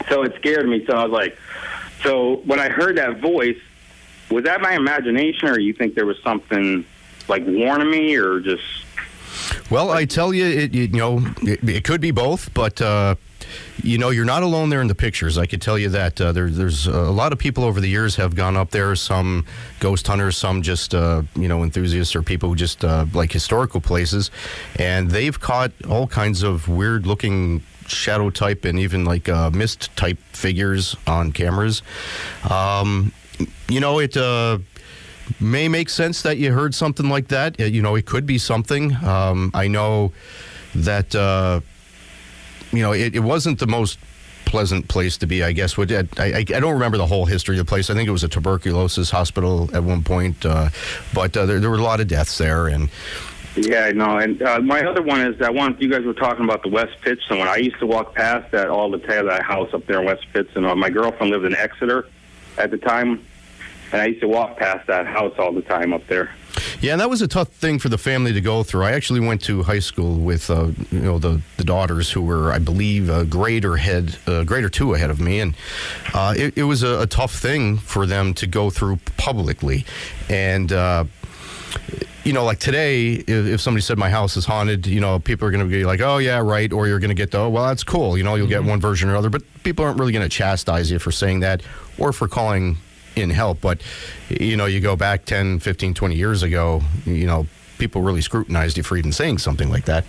[0.08, 0.84] So it scared me.
[0.86, 1.38] So I was like,
[2.02, 3.58] so when I heard that voice,
[4.30, 6.84] was that my imagination, or you think there was something
[7.28, 8.62] like warning me, or just
[9.70, 13.16] Well, I tell you, it, you know, it, it could be both, but uh,
[13.82, 15.38] you know, you're not alone there in the pictures.
[15.38, 18.16] I could tell you that uh, there, there's a lot of people over the years
[18.16, 18.94] have gone up there.
[18.94, 19.46] Some
[19.80, 23.80] ghost hunters, some just uh, you know enthusiasts or people who just uh, like historical
[23.80, 24.30] places,
[24.76, 29.94] and they've caught all kinds of weird looking shadow type and even like uh, mist
[29.96, 31.83] type figures on cameras.
[32.48, 33.12] Um,
[33.68, 34.16] you know, it.
[34.16, 34.59] Uh,
[35.38, 37.61] may make sense that you heard something like that.
[37.61, 38.96] Uh, You know, it could be something.
[39.05, 40.12] Um, I know
[40.74, 41.61] that uh,
[42.72, 43.98] you know it, it wasn't the most
[44.44, 45.44] pleasant place to be.
[45.44, 45.79] I guess.
[45.79, 47.90] I, I don't remember the whole history of the place.
[47.90, 50.70] I think it was a tuberculosis hospital at one point, uh,
[51.14, 52.88] but uh, there, there were a lot of deaths there, and
[53.56, 54.18] Yeah, I know.
[54.18, 57.00] And uh, my other one is that one you guys were talking about the West
[57.00, 57.48] Pittston one.
[57.48, 60.26] I used to walk past that all the time, that house up there in West
[60.32, 60.64] Pittston.
[60.64, 62.06] Uh, my girlfriend lived in Exeter
[62.58, 63.26] at the time,
[63.92, 66.30] and I used to walk past that house all the time up there.
[66.80, 68.84] Yeah, and that was a tough thing for the family to go through.
[68.84, 72.52] I actually went to high school with uh, you know the the daughters who were,
[72.52, 75.54] I believe, a grade or head, a grade or two ahead of me, and
[76.14, 79.84] uh, it, it was a, a tough thing for them to go through publicly,
[80.28, 80.72] and.
[82.24, 85.48] You know, like today, if, if somebody said my house is haunted, you know, people
[85.48, 87.48] are going to be like, "Oh yeah, right," or you're going to get the, "Oh
[87.48, 90.12] well, that's cool." You know, you'll get one version or other, but people aren't really
[90.12, 91.62] going to chastise you for saying that
[91.98, 92.76] or for calling
[93.16, 93.61] in help.
[93.61, 93.83] But
[94.28, 97.46] you know, you go back 10, 15, 20 years ago, you know,
[97.80, 100.04] people really scrutinized you for even saying something like that.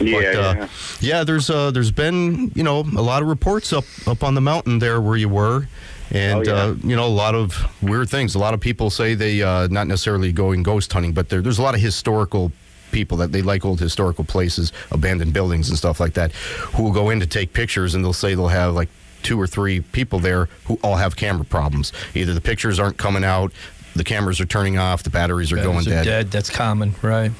[0.00, 0.68] Yeah, but, uh, yeah.
[1.00, 1.24] yeah.
[1.24, 4.80] There's uh, there's been you know a lot of reports up up on the mountain
[4.80, 5.68] there where you were.
[6.10, 6.62] And Oh, yeah.
[6.62, 8.34] uh, you know a lot of weird things.
[8.34, 11.58] A lot of people say they uh, not necessarily going ghost hunting, but there, there's
[11.58, 12.52] a lot of historical
[12.92, 16.92] people that they like old historical places, abandoned buildings and stuff like that, who will
[16.92, 18.88] go in to take pictures, and they'll say they'll have like
[19.22, 21.92] two or three people there who all have camera problems.
[22.14, 23.52] Either the pictures aren't coming out,
[23.96, 26.04] the cameras are turning off, the batteries are going are dead.
[26.04, 26.30] dead.
[26.30, 27.32] That's common, right?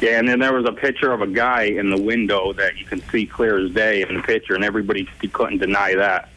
[0.00, 2.84] Yeah, and then there was a picture of a guy in the window that you
[2.84, 6.28] can see clear as day in the picture, and everybody couldn't deny that.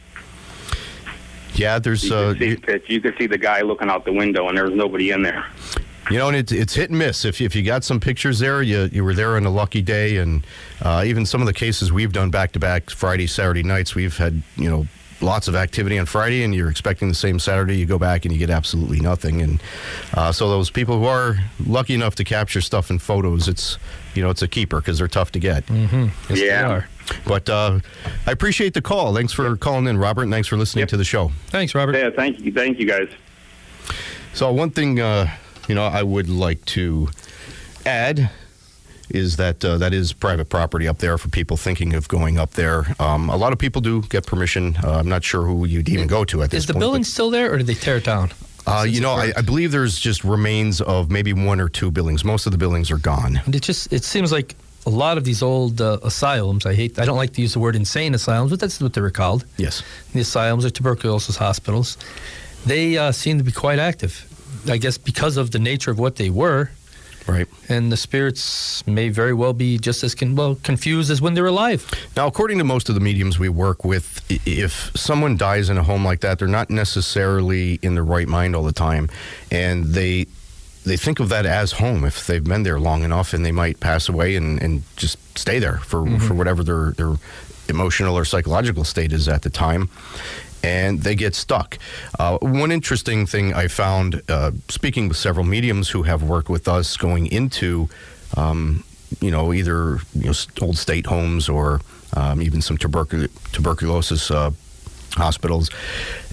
[1.56, 2.86] Yeah, there's You uh, see the pitch.
[2.88, 5.46] You could see the guy looking out the window, and there was nobody in there.
[6.10, 7.24] You know, and it's it's hit and miss.
[7.24, 10.18] If if you got some pictures there, you you were there on a lucky day,
[10.18, 10.46] and
[10.82, 14.18] uh, even some of the cases we've done back to back Friday, Saturday nights, we've
[14.18, 14.88] had you know
[15.22, 17.78] lots of activity on Friday, and you're expecting the same Saturday.
[17.78, 19.62] You go back and you get absolutely nothing, and
[20.16, 23.78] uh, so those people who are lucky enough to capture stuff in photos, it's
[24.15, 25.63] you know it's a keeper because they're tough to get.
[25.69, 26.69] Yes, they Yeah.
[26.69, 26.88] are.
[27.26, 27.80] But uh,
[28.28, 29.15] I appreciate the call.
[29.15, 30.89] Thanks for calling in, Robert, and thanks for listening Yep.
[30.89, 31.32] to the show.
[31.48, 31.95] Thanks, Robert.
[31.95, 33.10] Yeah, thank you, thank you guys.
[34.34, 35.28] So one thing, uh,
[35.67, 37.10] you know, I would like to
[37.86, 38.30] add
[39.10, 42.52] is that uh, that is private property up there for people thinking of going up
[42.52, 42.95] there.
[43.00, 44.78] Um, a lot of people do get permission.
[44.84, 46.82] Uh, I'm not sure who you'd even go to at this Is the point.
[46.82, 48.30] building still there, or did they tear it down?
[48.70, 49.32] Uh, you know, I.
[49.36, 52.24] I believe there's just remains of maybe one or two buildings.
[52.24, 53.42] Most of the buildings are gone.
[53.46, 54.56] And it just it seems like
[54.86, 56.66] a lot of these old uh, asylums.
[56.66, 57.00] I hate.
[57.00, 59.46] I don't like to use the word insane asylums, but that's what they were called.
[59.58, 59.84] Yes.
[60.14, 61.98] The asylums or tuberculosis hospitals.
[62.66, 64.26] They uh, seem to be quite active.
[64.68, 66.72] I guess because of the nature of what they were.
[67.28, 67.48] Right.
[67.68, 71.46] and the spirits may very well be just as con- well confused as when they're
[71.46, 71.90] alive.
[72.16, 75.84] Now, according to most of the mediums we work with, if someone dies in a
[75.84, 79.10] home like that, they're not necessarily in their right mind all the time,
[79.52, 80.26] and they
[80.86, 83.80] they think of that as home if they've been there long enough, and they might
[83.80, 86.18] pass away and, and just stay there for mm-hmm.
[86.18, 87.16] for whatever their their
[87.68, 89.90] emotional or psychological state is at the time.
[90.63, 91.78] And they get stuck.
[92.19, 96.67] Uh, one interesting thing I found, uh, speaking with several mediums who have worked with
[96.67, 97.88] us, going into
[98.36, 98.84] um,
[99.22, 101.82] you know, either you know, old state homes or
[102.15, 104.52] um, even some tubercul- tuberculosis uh,
[105.13, 105.69] hospitals,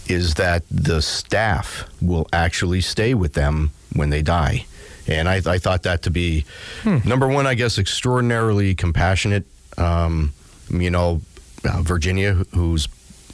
[0.08, 4.66] is that the staff will actually stay with them when they die.
[5.08, 6.44] And I, I thought that to be,
[6.84, 9.44] number one, I guess, extraordinarily compassionate.
[9.78, 10.32] Um,
[10.68, 11.20] you know,
[11.64, 12.88] uh, Virginia, wh- who's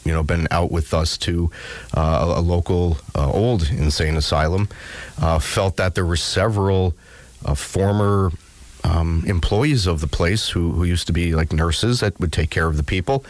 [0.04, 1.50] you know been out with us to
[1.96, 4.68] uh, a, a local uh, old insane asylum,
[5.20, 6.94] uh, felt that there were several
[7.44, 8.30] uh, former
[8.84, 12.50] um, employees of the place who, who used to be like nurses that would take
[12.50, 13.24] care of the people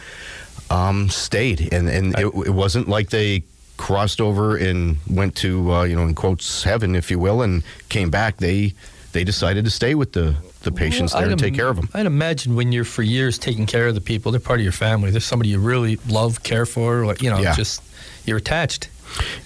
[0.69, 1.71] um, stayed.
[1.73, 3.43] And and it, it wasn't like they
[3.77, 7.63] crossed over and went to uh, you know in quotes heaven if you will and
[7.89, 8.37] came back.
[8.37, 8.73] They
[9.11, 11.67] they decided to stay with the the patients Well, there I'd and take im- care
[11.69, 14.59] of them I'd imagine when you're for years taking care of the people, they're part
[14.59, 15.11] of your family.
[15.11, 17.05] They're somebody you really love, care for.
[17.05, 17.53] Like, you know, Yeah.
[17.55, 17.81] just
[18.25, 18.89] you're attached.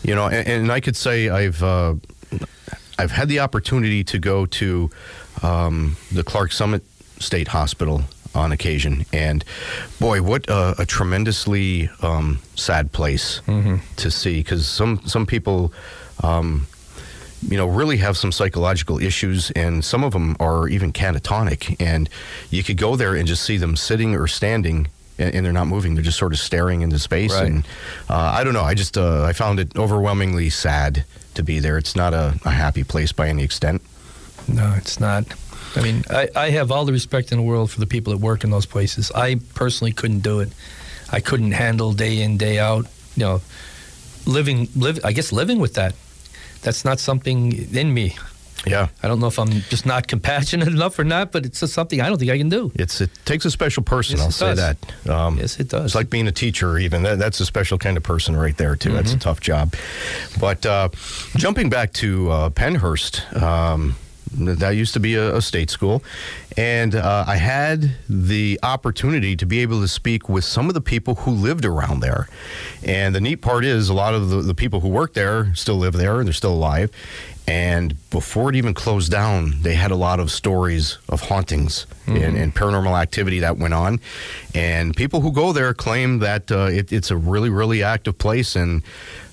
[0.04, 1.96] You know, and, and I could say I've uh,
[3.00, 4.90] I've had the opportunity to go to
[5.44, 6.84] um, the Clarks Summit
[7.20, 8.02] State Hospital
[8.36, 9.44] on occasion, and
[10.00, 13.42] boy, what a, a tremendously um, sad place
[13.98, 15.74] to see because some some people.
[16.24, 16.68] Um,
[17.42, 21.76] you know, really have some psychological issues, and some of them are even catatonic.
[21.80, 22.10] And
[22.50, 25.68] you could go there and just see them sitting or standing, and, and they're not
[25.68, 27.34] moving; they're just sort of staring into space.
[27.34, 27.48] Right.
[27.48, 27.68] And
[28.10, 28.64] uh, I don't know.
[28.64, 31.78] I just uh, I found it overwhelmingly sad to be there.
[31.78, 33.82] It's not a, a happy place by any extent.
[34.48, 35.26] No, it's not.
[35.76, 38.20] I mean, I, I have all the respect in the world for the people that
[38.20, 39.12] work in those places.
[39.12, 40.50] I personally couldn't do it.
[41.12, 42.88] I couldn't handle day in, day out.
[43.16, 43.42] You know,
[44.26, 45.00] living, live.
[45.04, 45.94] I guess living with that.
[46.68, 48.18] That's not something in me.
[48.66, 51.74] Yeah, I don't know if I'm just not compassionate enough or not, but it's just
[51.74, 52.74] something I don't think I can do.
[52.76, 54.18] it's it takes a special person.
[54.18, 54.58] Yes, I'll say does.
[54.58, 55.10] that.
[55.10, 55.86] Um, Yes, it does.
[55.86, 57.04] It's like being a teacher, even.
[57.04, 58.90] That, that's a special kind of person right there, too.
[58.90, 58.98] Mm-hmm.
[58.98, 59.76] That's a tough job.
[60.42, 60.90] But uh,
[61.38, 63.96] jumping back to uh, Pennhurst, um,
[64.38, 66.04] that used to be a, a state school.
[66.56, 70.82] And uh, I had the opportunity to be able to speak with some of the
[70.82, 72.28] people who lived around there.
[72.84, 75.78] And the neat part is, a lot of the, the people who work there still
[75.78, 76.90] live there and they're still alive.
[77.48, 82.38] And before it even closed down, they had a lot of stories of hauntings and,
[82.38, 84.02] and paranormal activity that went on.
[84.54, 88.58] And people who go there claim that uh, it, it's a really, really active place.
[88.58, 88.84] And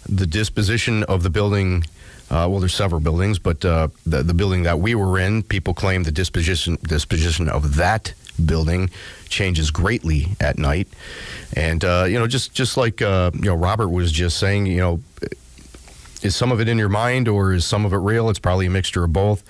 [0.09, 1.85] the disposition of the building,
[2.31, 5.75] uh, well, there's several buildings, but uh, the, the building that we were in, people
[5.75, 8.91] claim the disposition, disposition of that building
[9.29, 10.89] changes greatly at night.
[11.55, 14.79] And, uh, you know, just, just like, uh, you know, Robert was just saying, you
[14.79, 15.01] know,
[16.23, 18.31] is some of it in your mind or is some of it real?
[18.31, 19.45] It's probably a mixture of both.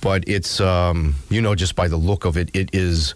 [0.00, 3.14] But it's, um, you know, just by the look of it, it is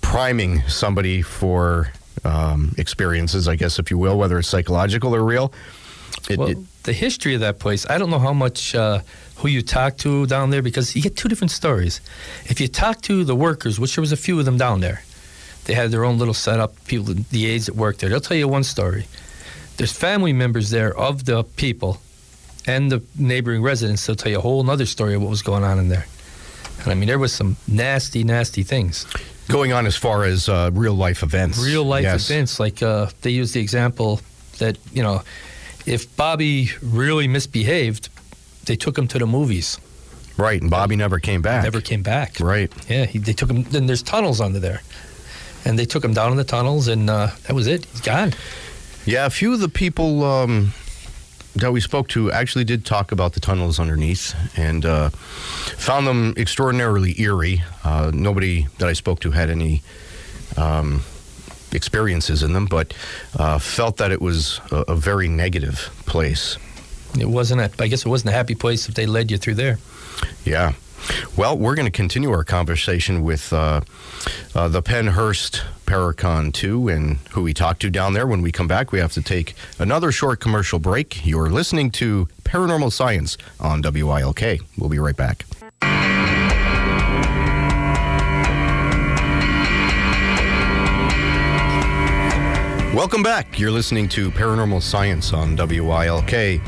[0.00, 1.92] priming somebody for
[2.24, 5.52] um, experiences, I guess, if you will, whether it's psychological or real.
[6.28, 9.00] It, well, it, the history of that place, I don't know how much uh,
[9.36, 12.00] who you talk to down there because you get two different stories.
[12.46, 15.02] If you talk to the workers, which there was a few of them down there,
[15.64, 18.48] they had their own little setup, people, the aides that worked there, they'll tell you
[18.48, 19.06] one story.
[19.76, 22.00] There's family members there of the people
[22.66, 25.64] and the neighboring residents, they'll tell you a whole other story of what was going
[25.64, 26.06] on in there.
[26.82, 29.06] And I mean, there was some nasty, nasty things.
[29.48, 31.58] going on as far as uh, real life events.
[31.64, 32.28] real life Yes.
[32.30, 32.60] events.
[32.60, 34.20] Like uh, they use the example
[34.58, 35.22] that you know,
[35.88, 38.08] if Bobby really misbehaved,
[38.66, 39.78] they took him to the movies.
[40.36, 41.64] Right, and Bobby never came back.
[41.64, 42.38] Never came back.
[42.38, 42.72] Right.
[42.88, 43.64] Yeah, he, they took him.
[43.64, 44.82] Then there's tunnels under there,
[45.64, 47.86] and they took him down in the tunnels, and uh, that was it.
[47.86, 48.34] He's gone.
[49.04, 50.74] Yeah, a few of the people um,
[51.56, 56.34] that we spoke to actually did talk about the tunnels underneath and uh, found them
[56.36, 57.62] extraordinarily eerie.
[57.82, 59.82] Uh, nobody that I spoke to had any
[60.56, 61.02] um,
[61.72, 62.94] experiences in them, but
[63.38, 66.56] uh, felt that it was a, a very negative place.
[67.18, 67.60] It wasn't.
[67.60, 69.78] A, I guess it wasn't a happy place if they led you through there.
[70.44, 70.72] Yeah.
[71.36, 73.82] Well, we're going to continue our conversation with uh,
[74.54, 78.26] uh, the Pennhurst Paracon 2 and who we talked to down there.
[78.26, 81.24] When we come back, we have to take another short commercial break.
[81.24, 84.60] You're listening to Paranormal Science on WILK.
[84.76, 85.44] We'll be right back.
[92.94, 93.58] Welcome back.
[93.58, 96.62] You're listening to Paranormal Science on WILK.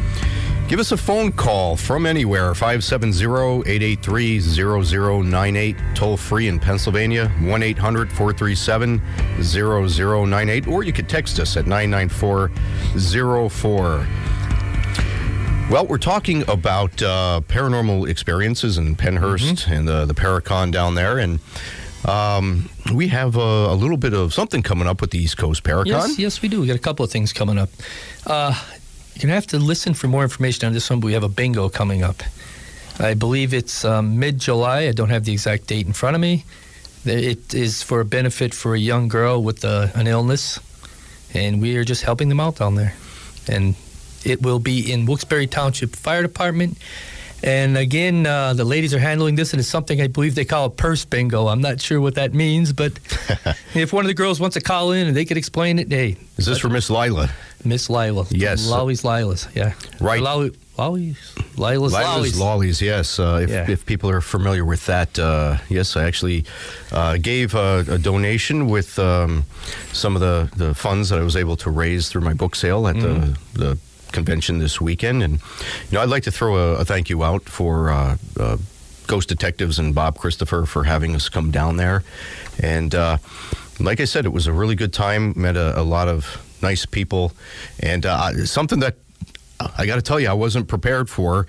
[0.68, 7.62] Give us a phone call from anywhere 570 883 0098, toll free in Pennsylvania 1
[7.62, 9.01] 800 437
[9.43, 14.07] 0098, or you could text us at 99404.
[15.71, 21.18] Well, we're talking about uh, paranormal experiences in Pennhurst and the, the Paracon down there.
[21.18, 21.41] And
[22.07, 25.62] um, we have a, a little bit of something coming up with the East Coast
[25.62, 25.86] Paracon.
[25.86, 26.61] Yes, yes, we do.
[26.61, 27.70] We got a couple of things coming up.
[28.26, 28.55] Uh,
[29.14, 31.28] you're gonna have to listen for more information on this one, but we have a
[31.28, 32.22] bingo coming up.
[32.98, 34.88] I believe it's um, mid-July.
[34.88, 36.44] I don't have the exact date in front of me.
[37.05, 40.59] It is for a benefit for a young girl with uh, an illness,
[41.32, 42.94] and we are just helping them out down there.
[43.48, 43.74] And
[44.24, 46.76] it will be in Wilkes-Barre Township Fire Department.
[47.43, 50.66] And again, uh, the ladies are handling this, and it's something I believe they call
[50.66, 51.49] a purse bingo.
[51.49, 52.93] I'm not sure what that means, but
[53.74, 56.16] if one of the girls wants to call in and they could explain it, hey,
[56.36, 57.30] Is this for Miss Lila?
[57.64, 58.26] Miss Lila.
[58.30, 58.66] Yes.
[58.68, 59.74] Lolly's Lila's, yeah.
[60.01, 60.20] Right.
[60.22, 62.38] Lolly, Lolly's, Lila's, Lila's Lolly's.
[62.38, 63.18] Lollies, yes.
[63.18, 63.70] Uh, if, Yeah.
[63.70, 66.45] if people are familiar with that, uh, yes, I actually
[66.91, 69.45] uh, gave a, a donation with um,
[69.93, 72.86] some of the, the funds that I was able to raise through my book sale
[72.88, 73.32] at Mm-hmm.
[73.59, 73.78] the, the
[74.12, 75.22] convention this weekend.
[75.22, 78.56] And, you know, I'd like to throw a, a thank you out for uh, uh,
[79.06, 82.04] Ghost Detectives and Bob Christopher for having us come down there.
[82.62, 83.18] And uh,
[83.78, 85.32] like I said, it was a really good time.
[85.36, 87.32] Met a, a lot of nice people.
[87.80, 88.96] And uh, something that
[89.76, 91.46] I got to tell you, I wasn't prepared for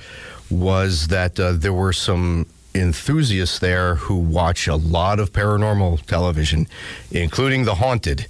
[0.49, 6.67] was that uh, there were some enthusiasts there who watch a lot of paranormal television,
[7.11, 8.27] including The Haunted.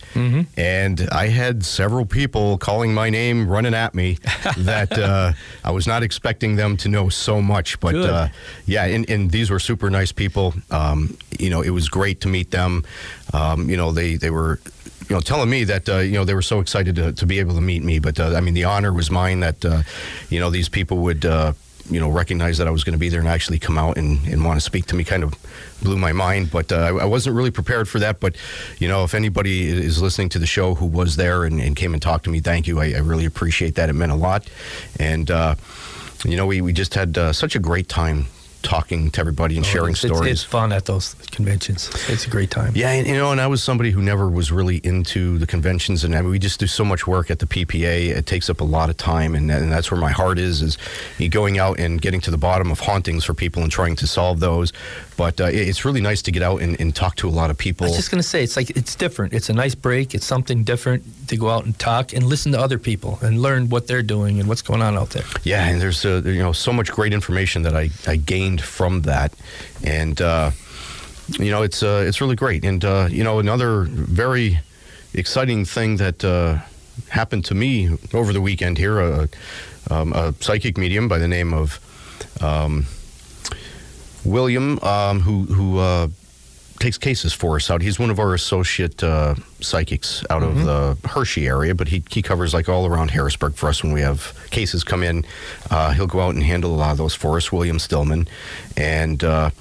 [0.57, 4.17] And I had several people calling my name, running at me,
[4.57, 5.33] that uh,
[5.63, 7.79] I was not expecting them to know so much.
[7.79, 8.27] But uh,
[8.65, 10.53] yeah, and, and these were super nice people.
[10.71, 12.83] Um, you know, it was great to meet them.
[13.33, 14.59] Um, you know, they, they were
[15.09, 17.39] you know, telling me that uh, you know they were so excited to, to be
[17.39, 17.99] able to meet me.
[17.99, 19.83] But uh, I mean, the honor was mine that uh,
[20.29, 21.51] you know these people would uh,
[21.91, 24.25] you know recognize that I was going to be there and actually come out and,
[24.25, 25.03] and want to speak to me.
[25.03, 25.35] Kind of
[25.81, 28.19] blew my mind, but uh, I, I wasn't really prepared for that.
[28.19, 28.35] But
[28.79, 31.93] you know, if anybody is listening to the show who was there and, and came
[31.93, 32.79] and talked to me, thank you.
[32.79, 33.89] I, I really appreciate that.
[33.89, 34.49] It meant a lot,
[34.99, 35.55] and uh,
[36.23, 38.27] you know, we we just had uh, such a great time
[38.63, 40.31] talking to everybody and sharing It's- stories.
[40.31, 41.89] It's, fun at those conventions.
[42.09, 42.73] It's a great time.
[42.75, 46.03] Yeah, and, you know, and I was somebody who never was really into the conventions,
[46.03, 48.09] and I mean, we just do so much work at the PPA.
[48.09, 50.77] It takes up a lot of time, and, and that's where my heart is: is
[51.29, 54.39] going out and getting to the bottom of hauntings for people and trying to solve
[54.39, 54.73] those.
[55.17, 57.49] But uh, it- it's really nice to get out and, and talk to a lot
[57.49, 57.85] of people.
[57.85, 59.33] I was just going to say, it's like it's different.
[59.33, 60.13] It's a nice break.
[60.15, 63.69] It's something different to go out and talk and listen to other people and learn
[63.69, 65.23] what they're doing and what's going on out there.
[65.43, 69.03] Yeah, and there's uh, you know so much great information that I, I gained from
[69.03, 69.33] that,
[69.83, 70.51] and uh,
[71.39, 72.65] you know it's uh, it's really great.
[72.65, 74.59] And uh, you know another very
[75.13, 76.59] exciting thing that uh,
[77.09, 79.29] happened to me over the weekend here, a,
[79.89, 81.79] um, a psychic medium by the name of
[82.41, 82.85] um,
[84.25, 86.07] William, um, who who uh,
[86.81, 87.81] takes cases for us out.
[87.81, 92.21] He's one of our associate uh, psychics out of the Hershey area, but he, he
[92.21, 95.23] covers like all around Harrisburg for us when we have cases come in.
[95.69, 98.27] Uh, he'll go out and handle a lot of those for us, William Stillman.
[98.75, 99.51] And uh,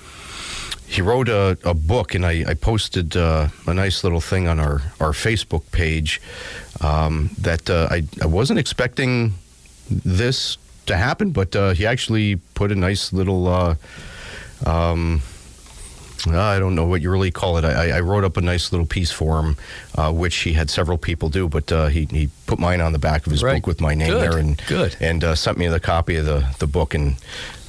[0.86, 4.58] he wrote a, a book, and I, I posted uh, a nice little thing on
[4.58, 6.22] our, our Facebook page
[6.80, 9.34] um, that uh, I, I wasn't expecting
[9.90, 10.56] this
[10.86, 13.46] to happen, but uh, he actually put a nice little.
[13.46, 13.74] Uh,
[14.66, 15.22] um,
[16.26, 17.64] I don't know what you really call it.
[17.64, 19.56] I, I wrote up a nice little piece for him,
[19.96, 22.98] uh, which he had several people do, but uh, he, he put mine on the
[22.98, 23.54] back of his Right.
[23.62, 24.22] book with my name Good.
[24.22, 24.96] there, and Good.
[25.00, 27.16] and uh, sent me the copy of the, the book, and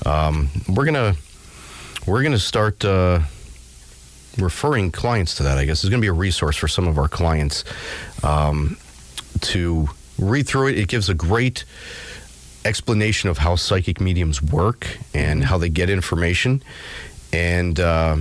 [0.05, 1.15] um, we're gonna
[2.07, 3.19] we're gonna start uh,
[4.37, 5.57] referring clients to that.
[5.57, 7.63] I guess it's gonna be a resource for some of our clients
[8.23, 8.77] um,
[9.41, 9.87] to
[10.17, 10.77] read through it.
[10.77, 11.63] It gives a great
[12.63, 16.61] explanation of how psychic mediums work and how they get information,
[17.33, 18.17] and uh,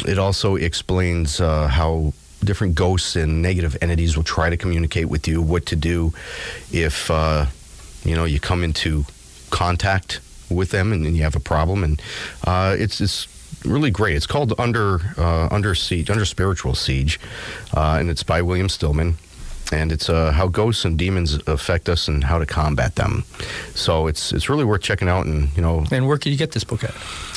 [0.00, 2.12] it also explains uh, how
[2.44, 6.12] different ghosts and negative entities will try to communicate with you, what to do
[6.72, 7.46] if uh,
[8.04, 9.04] you know you come into
[9.50, 10.20] contact
[10.50, 12.02] with them and, you have a problem, and
[12.46, 13.28] uh, it's it's
[13.64, 14.16] really great.
[14.16, 17.18] It's called Under uh, Under Siege, Under Spiritual Siege,
[17.74, 19.16] uh, and it's by William Stillman.
[19.72, 23.24] And it's uh, how ghosts and demons affect us and how to combat them.
[23.74, 25.26] So it's it's really worth checking out.
[25.26, 26.94] And you know, And where can you get this book at?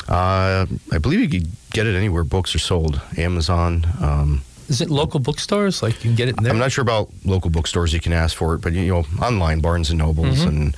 [0.08, 3.02] uh, I believe you could get it anywhere books are sold.
[3.18, 3.86] Amazon.
[4.02, 5.82] Um, Is it local bookstores?
[5.82, 6.54] Like you can get it in there?
[6.54, 7.94] I'm not sure about local bookstores.
[7.94, 10.48] You can ask for it, but you know, online Barnes and Nobles Mm-hmm.
[10.50, 10.76] and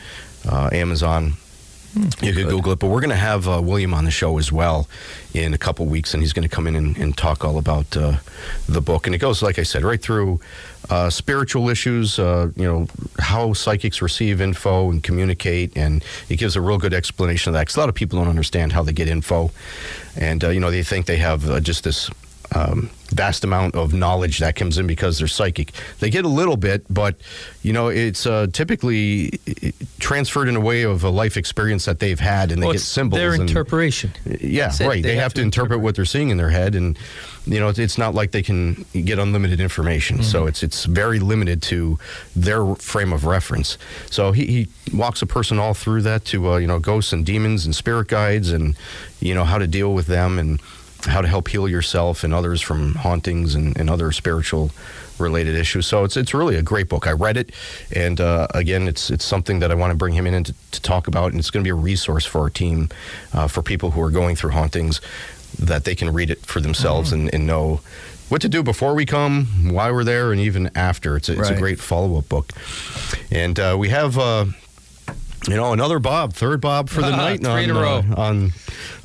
[0.48, 1.34] uh, Amazon.
[1.94, 4.52] You could Google it, but we're going to have uh, William on the show as
[4.52, 4.88] well
[5.34, 7.98] in a couple weeks, and he's going to come in and, and talk all about
[7.98, 8.18] uh,
[8.70, 9.08] the book.
[9.08, 10.40] And it goes, like I said, right through
[10.90, 12.88] uh, spiritual issues, uh, you know,
[13.20, 17.62] how psychics receive info and communicate, and it gives a real good explanation of that.
[17.62, 19.52] Because a lot of people don't understand how they get info,
[20.16, 22.10] and uh, you know, they think they have uh, just this
[22.54, 25.72] um, vast amount of knowledge that comes in because they're psychic.
[26.00, 27.16] They get a little bit, but
[27.62, 29.40] you know, it's uh, typically
[30.00, 32.82] transferred in a way of a life experience that they've had, and they Well, get
[32.82, 33.20] it's symbols.
[33.20, 34.12] Their and, interpretation.
[34.26, 35.04] yeah, That's right.
[35.04, 36.98] They, have, to interpret, what they're seeing in their head, and
[37.46, 40.18] you know, it's, it's not like they can get unlimited information.
[40.18, 40.26] Mm-hmm.
[40.26, 41.98] So it's it's very limited to
[42.36, 43.78] their frame of reference.
[44.10, 47.26] So he, he walks a person all through that to uh, you know ghosts and
[47.26, 48.76] demons and spirit guides, and
[49.20, 50.62] you know how to deal with them and
[51.06, 54.72] how to help heal yourself and others from hauntings and, and other spiritual
[55.20, 55.86] related issues.
[55.86, 57.08] So it's it's really a great book.
[57.08, 57.52] I read it,
[57.96, 60.82] and uh, again, it's it's something that I want to bring him in to, to
[60.82, 62.90] talk about, and it's going to be a resource for our team,
[63.34, 65.02] uh, for people who are going through hauntings,
[65.60, 67.82] that they can read it for themselves and, and know
[68.30, 71.18] what to do before we come, why we're there, and even after.
[71.18, 72.52] It's a, it's a great follow up book,
[73.32, 74.18] and uh, we have.
[75.48, 78.04] You know, another Bob, third Bob for the night three in on, a row.
[78.16, 78.52] uh, on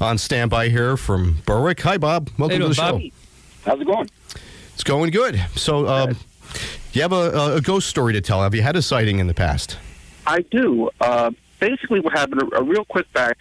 [0.00, 1.80] on standby here from Berwick.
[1.80, 2.28] Hi, Bob.
[2.38, 3.00] Welcome doing, to the Bob?
[3.00, 3.10] show.
[3.64, 4.10] How's it going?
[4.74, 5.42] It's going good.
[5.54, 6.16] So, um,
[6.92, 8.42] you have a, a ghost story to tell.
[8.42, 9.78] Have you had a sighting in the past?
[10.26, 10.90] I do.
[11.00, 13.38] Uh, basically, what happened, a, a real quick back,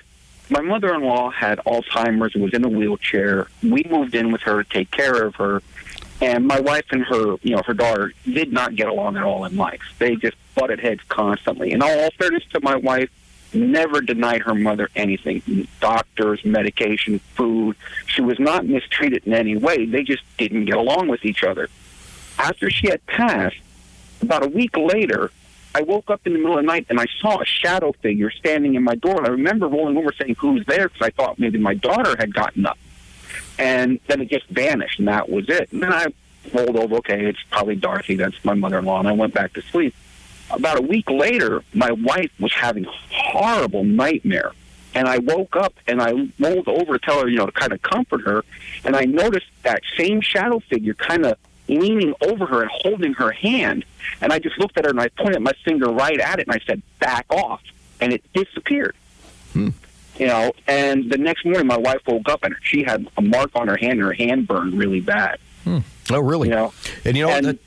[0.49, 3.47] my mother-in-law had Alzheimer's and was in a wheelchair.
[3.61, 5.61] We moved in with her to take care of her.
[6.21, 9.43] And my wife and her, you know, her daughter did not get along at all
[9.45, 9.81] in life.
[9.99, 11.71] They just butted heads constantly.
[11.71, 13.09] In all fairness to my wife,
[13.53, 17.75] never denied her mother anything doctors, medication, food.
[18.05, 19.85] She was not mistreated in any way.
[19.85, 21.69] They just didn't get along with each other.
[22.37, 23.57] After she had passed,
[24.21, 25.31] about a week later,
[25.73, 28.31] I woke up in the middle of the night and I saw a shadow figure
[28.31, 29.17] standing in my door.
[29.17, 30.87] And I remember rolling over saying, Who's there?
[30.89, 32.77] Because I thought maybe my daughter had gotten up.
[33.57, 35.71] And then it just vanished, and that was it.
[35.71, 36.07] And then I
[36.53, 38.15] rolled over, okay, it's probably Dorothy.
[38.15, 38.99] That's my mother in law.
[38.99, 39.95] And I went back to sleep.
[40.51, 44.51] About a week later, my wife was having a horrible nightmare.
[44.93, 47.73] And I woke up and I rolled over to tell her, you know, to kind
[47.73, 48.45] of comfort her.
[48.83, 51.37] And I noticed that same shadow figure kind of
[51.67, 53.83] leaning over her and holding her hand.
[54.21, 56.55] And I just looked at her and I pointed my finger right at it and
[56.55, 57.61] I said, back off.
[57.99, 58.95] And it disappeared.
[59.53, 59.69] Hmm.
[60.19, 63.51] You know, and the next morning my wife woke up and she had a mark
[63.55, 65.39] on her hand and her hand burned really bad.
[65.65, 65.79] Hmm.
[66.09, 66.47] Oh, really?
[66.49, 67.57] You know, And you know, And- that,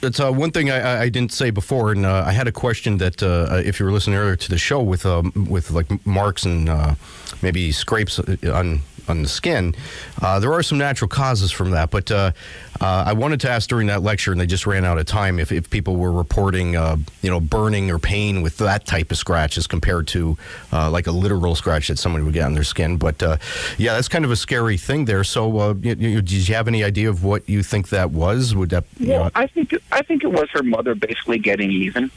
[0.00, 2.98] that's uh, one thing I, I- didn't say before, and uh, I had a question
[2.98, 6.44] that uh, if you were listening earlier to the show with um, with like marks
[6.44, 6.94] and uh,
[7.42, 9.72] maybe scrapes on on the skin,
[10.20, 11.90] uh, there are some natural causes from that.
[11.92, 12.32] But uh,
[12.80, 15.38] uh, I wanted to ask during that lecture, and they just ran out of time,
[15.38, 19.16] if, if people were reporting, uh, you know, burning or pain with that type of
[19.16, 20.36] scratch as compared to
[20.72, 22.96] uh, like a literal scratch that somebody would get on their skin.
[22.96, 23.36] But uh,
[23.78, 25.22] yeah, that's kind of a scary thing there.
[25.22, 28.56] So, uh, you, you, did you have any idea of what you think that was?
[28.56, 28.84] Would that?
[28.98, 32.10] You know, I think I think it was her mother basically getting even.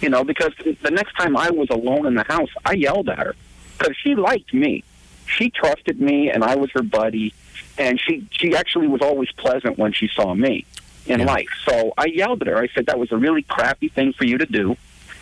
[0.00, 3.18] You know, because the next time I was alone in the house, I yelled at
[3.18, 3.34] her
[3.78, 4.84] because she liked me.
[5.26, 7.34] She trusted me, and I was her buddy.
[7.76, 10.64] And she she actually was always pleasant when she saw me
[11.06, 11.26] in Yeah.
[11.26, 11.48] life.
[11.64, 12.58] So I yelled at her.
[12.58, 14.76] I said that was a really crappy thing for you to do.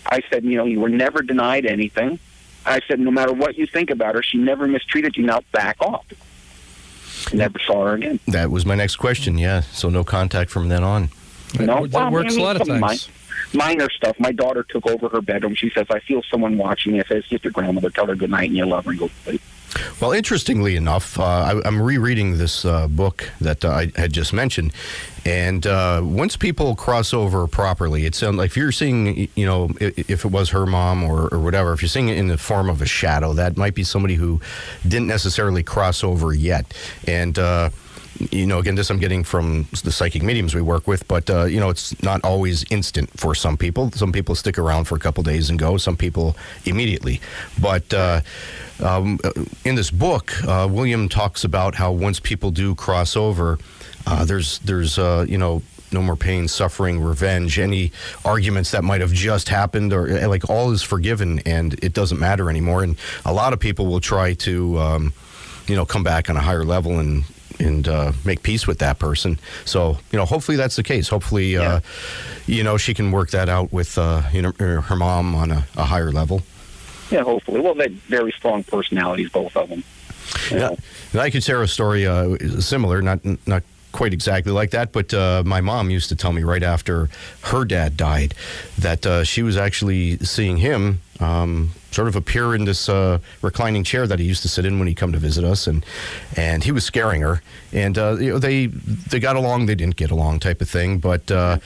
[0.09, 2.19] I said, you know, you were never denied anything.
[2.65, 5.25] I said, no matter what you think about her, she never mistreated you.
[5.25, 6.05] Now back off.
[7.33, 8.21] Never saw her again.
[8.29, 9.39] That was my next question.
[9.39, 9.63] Yeah.
[9.73, 11.09] So no contact from then on.
[11.61, 13.09] You know, that Well, works I mean, a lot of some times.
[13.53, 14.19] mi- minor stuff.
[14.19, 15.55] My daughter took over her bedroom.
[15.55, 17.91] She says, "I feel someone watching me." I says, "Just your grandmother.
[17.91, 19.41] Tell her good night and you love her and go to sleep."
[20.01, 24.33] Well, interestingly enough, uh, I, I'm rereading this uh, book that uh, I had just
[24.33, 24.73] mentioned,
[25.27, 29.69] and uh, once people cross over properly, it sounds like if you're seeing, you know,
[29.83, 32.39] i- if it was her mom or, or whatever, if you're seeing it in the
[32.39, 34.41] form of a shadow, that might be somebody who
[34.89, 36.73] didn't necessarily cross over yet,
[37.07, 37.39] and.
[38.21, 41.29] Uh, you know, again, this I'm getting from the psychic mediums we work with, but
[41.31, 43.91] uh, you know, it's not always instant for some people.
[43.93, 45.77] Some people stick around for a couple days and go.
[45.77, 47.21] Some people immediately.
[47.61, 48.21] But uh,
[48.83, 49.19] um,
[49.65, 53.59] in this book, uh, William talks about how once people do cross over,
[54.07, 55.63] uh, there's there's uh, you know
[55.93, 57.93] no more pain, suffering, revenge, any
[58.25, 62.19] arguments that might have just happened, or uh, like all is forgiven and it doesn't
[62.19, 62.83] matter anymore.
[62.83, 64.79] And a lot of people will try to.
[64.79, 65.13] Um,
[65.69, 67.25] you know, come back on a higher level and
[67.59, 69.39] and uh, make peace with that person.
[69.65, 71.09] So, you know, hopefully that's the case.
[71.09, 71.81] Hopefully, uh,
[72.47, 75.51] you know, she can work that out with uh, you know her her mom on
[75.51, 76.43] a, a higher level.
[77.11, 77.61] Yeah, hopefully.
[77.61, 79.85] Well, they very strong personalities, both of them.
[80.51, 80.59] Yeah.
[80.59, 80.77] know.
[81.13, 85.15] And I could share a story uh, similar, not not quite exactly like that, but
[85.15, 87.09] uh, my mom used to tell me right after
[87.45, 88.35] her dad died
[88.79, 93.85] that uh, she was actually seeing him um, sort of appear in this uh, reclining
[93.85, 95.85] chair that he used to sit in when he come to visit us, and
[96.37, 97.43] and he was scaring her.
[97.73, 100.99] And uh, you know, they they got along, they didn't get along, type of thing.
[100.99, 101.59] But uh,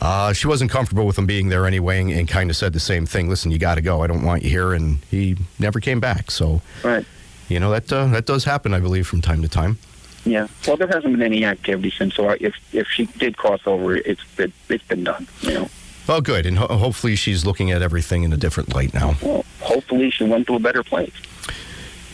[0.00, 2.80] uh, she wasn't comfortable with him being there anyway, and, and kind of said the
[2.80, 3.28] same thing.
[3.28, 4.02] Listen, you got to go.
[4.02, 4.72] I don't want you here.
[4.72, 6.30] And he never came back.
[6.30, 7.04] So Right.
[7.48, 9.78] you know that uh, that does happen, I believe, from time to time.
[10.24, 10.48] Yeah.
[10.66, 12.16] Well, there hasn't been any activity since.
[12.16, 15.26] So if if she did cross over, it's been, it's been done.
[15.42, 15.68] You know.
[16.08, 19.14] Well, good, and ho- hopefully she's looking at everything in a different light now.
[19.22, 21.12] Well, hopefully she went to a better place.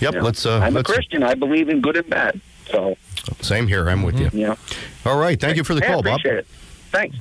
[0.01, 0.24] Yep, you know.
[0.24, 0.45] let's.
[0.45, 1.22] Uh, I'm let's a Christian.
[1.22, 2.40] I believe in good and bad.
[2.70, 2.97] So
[3.40, 3.88] Same here.
[3.88, 4.30] I'm with you.
[4.32, 4.57] you know.
[5.07, 6.18] All right, thank you for the Hey, I call, Bob.
[6.18, 6.47] appreciate it.
[6.90, 7.16] Thanks.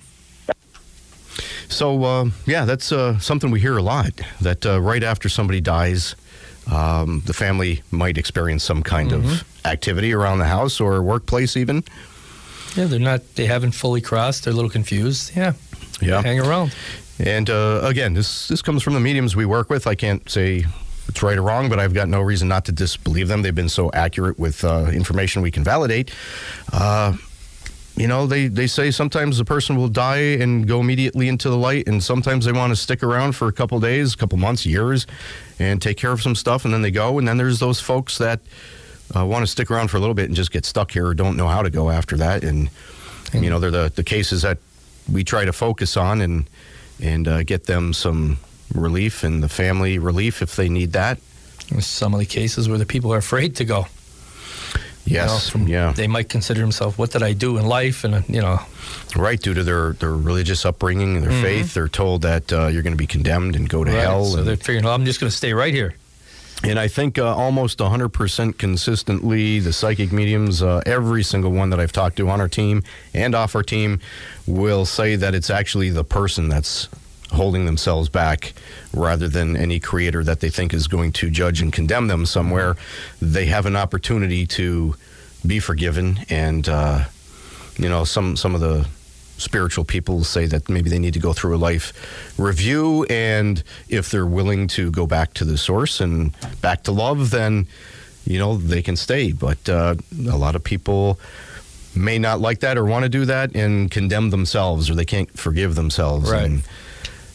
[1.69, 4.11] So uh, yeah, that's uh, something we hear a lot.
[4.41, 6.15] That uh, right after somebody dies,
[6.71, 11.83] um, the family might experience some kind of activity around the house or workplace, even.
[12.75, 13.35] Yeah, they're not.
[13.35, 14.43] They haven't fully crossed.
[14.45, 15.35] They're a little confused.
[15.35, 15.53] Yeah,
[16.03, 16.21] Yeah.
[16.21, 16.75] hang around.
[17.19, 19.87] And uh, again, this this comes from the mediums we work with.
[19.87, 20.65] I can't say
[21.07, 23.41] it's right or wrong, but I've got no reason not to disbelieve them.
[23.41, 26.11] They've been so accurate with uh, information we can validate.
[26.71, 27.13] Uh,
[27.95, 31.57] you know, they, they say sometimes the person will die and go immediately into the
[31.57, 34.65] light, and sometimes they want to stick around for a couple days, a couple months,
[34.65, 35.05] years,
[35.59, 37.19] and take care of some stuff, and then they go.
[37.19, 38.39] And then there's those folks that
[39.15, 41.13] uh, want to stick around for a little bit and just get stuck here or
[41.13, 42.43] don't know how to go after that.
[42.43, 42.71] And,
[43.31, 44.57] you know, they're the, the cases that
[45.11, 46.45] we try to focus on and
[47.01, 48.37] and uh, get them some
[48.73, 51.17] relief and the family relief if they need that.
[51.69, 53.77] There's some of the cases where the people are afraid to go.
[55.05, 58.03] you know, Yes, from- yeah, They might consider themselves, what did I do in life?
[58.05, 58.59] And, uh, you know,
[59.15, 59.41] right.
[59.41, 62.93] Due to their, their religious upbringing and their faith, they're told that uh, you're going
[62.93, 63.97] to be condemned and go to Mm-hmm.
[63.97, 64.25] right, hell.
[64.25, 65.95] so and- they're figuring, oh, I'm just going to stay right here.
[66.63, 71.79] And I think uh, almost 100% consistently, the psychic mediums, uh, every single one that
[71.79, 72.83] I've talked to on our team
[73.13, 73.99] and off our team,
[74.47, 76.87] will say that it's actually the person that's
[77.31, 78.53] holding themselves back
[78.93, 82.77] rather than any creator that they think is going to judge and condemn them somewhere.
[83.21, 84.95] They have an opportunity to
[85.45, 86.19] be forgiven.
[86.29, 87.05] And, uh,
[87.77, 88.87] you know, some, some of the
[89.37, 91.91] spiritual people say that maybe they need to go through a life
[92.39, 97.31] review and if they're willing to go back to the source and back to love
[97.31, 97.67] then
[98.25, 99.95] you know they can stay but uh,
[100.29, 101.19] a lot of people
[101.95, 105.29] may not like that or want to do that and condemn themselves or they can't
[105.37, 106.45] forgive themselves Right.
[106.45, 106.63] and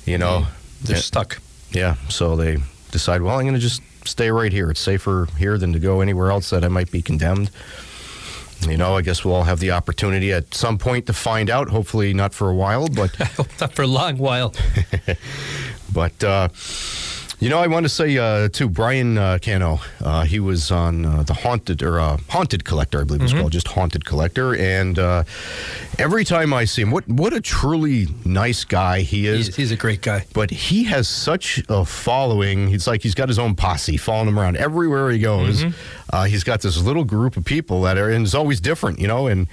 [0.06, 0.46] you know
[0.82, 1.38] They're stuck.
[1.72, 2.56] yeah so they
[2.90, 6.00] decide well i'm going to just stay right here it's safer here than to go
[6.00, 7.50] anywhere else that i might be condemned
[8.66, 11.68] you know i guess we'll all have the opportunity at some point to find out
[11.68, 13.16] hopefully not for a while but
[13.60, 14.54] not for a long while.
[15.92, 16.48] But uh,
[17.40, 19.80] you know, I want to say uh, too, Brian uh, Cano.
[20.02, 23.52] Uh, he was on uh, the haunted or uh, haunted collector, I believe it's called,
[23.52, 24.56] just haunted collector.
[24.56, 25.22] And uh,
[25.98, 29.46] every time I see him, what what a truly nice guy he is.
[29.46, 30.24] He's, he's a great guy.
[30.32, 32.68] but he has such a following.
[32.68, 35.62] He's like he's got his own posse following him around everywhere he goes.
[36.10, 39.06] Uh, he's got this little group of people that are, and it's always different, you
[39.06, 39.26] know.
[39.28, 39.46] And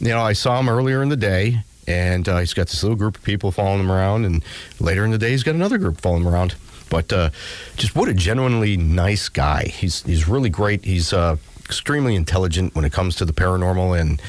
[0.00, 2.96] you know, I saw him earlier in the day, and uh, he's got this little
[2.98, 4.44] group of people following him around, and
[4.80, 6.56] later in the day, he's got another group following him around.
[6.92, 7.30] But uh,
[7.76, 9.64] just what a genuinely nice guy.
[9.64, 10.84] He's he's really great.
[10.84, 14.20] He's uh, extremely intelligent when it comes to the paranormal and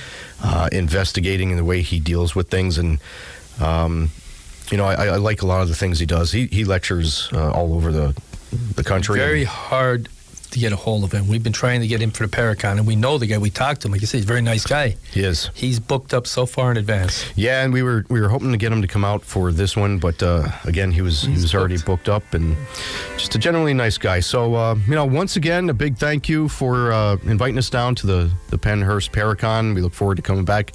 [0.42, 3.00] uh, investigating and the way he deals with things and.
[3.62, 4.10] Um,
[4.72, 6.32] you know, I, I like a lot of the things he does.
[6.32, 8.20] He he lectures uh, all over the
[8.76, 9.20] the country.
[9.20, 10.08] Very hard
[10.54, 11.28] to get a hold of him.
[11.28, 13.38] We've been trying to get him for the Paracon, and we know the guy.
[13.38, 13.92] We talked to him.
[13.92, 14.96] Like I said, he's a very nice guy.
[15.12, 15.50] he is.
[15.54, 17.26] He's booked up so far in advance.
[17.36, 19.76] Yeah, and we were we were hoping to get him to come out for this
[19.76, 21.86] one, but uh, again, he was he He's was already booked.
[22.06, 22.56] booked up, and
[23.18, 24.20] just a generally nice guy.
[24.22, 27.96] So uh, you know, once again, a big thank you for uh, inviting us down
[27.96, 29.76] to the the Pennhurst Paracon.
[29.76, 30.72] We look forward to coming back.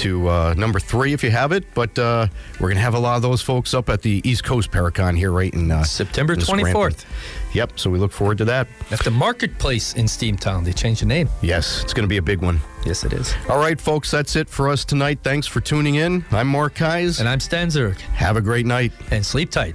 [0.00, 2.26] To uh, number three, if you have it, but uh,
[2.60, 5.30] we're gonna have a lot of those folks up at the East Coast Paracon here,
[5.32, 7.06] right in uh, September in 24th
[7.56, 8.68] Yep, so we look forward to that.
[8.90, 10.62] at the Marketplace in Steamtown.
[10.62, 11.30] They changed the name.
[11.40, 12.60] Yes, it's gonna be a big one.
[12.84, 13.34] Yes, it is.
[13.48, 15.20] All right, folks, that's it for us tonight.
[15.22, 16.22] Thanks for tuning in.
[16.32, 17.18] I'm Mark Kies.
[17.18, 17.98] And I'm Stan Zurich.
[18.00, 18.92] Have a great night.
[19.10, 19.74] And sleep tight.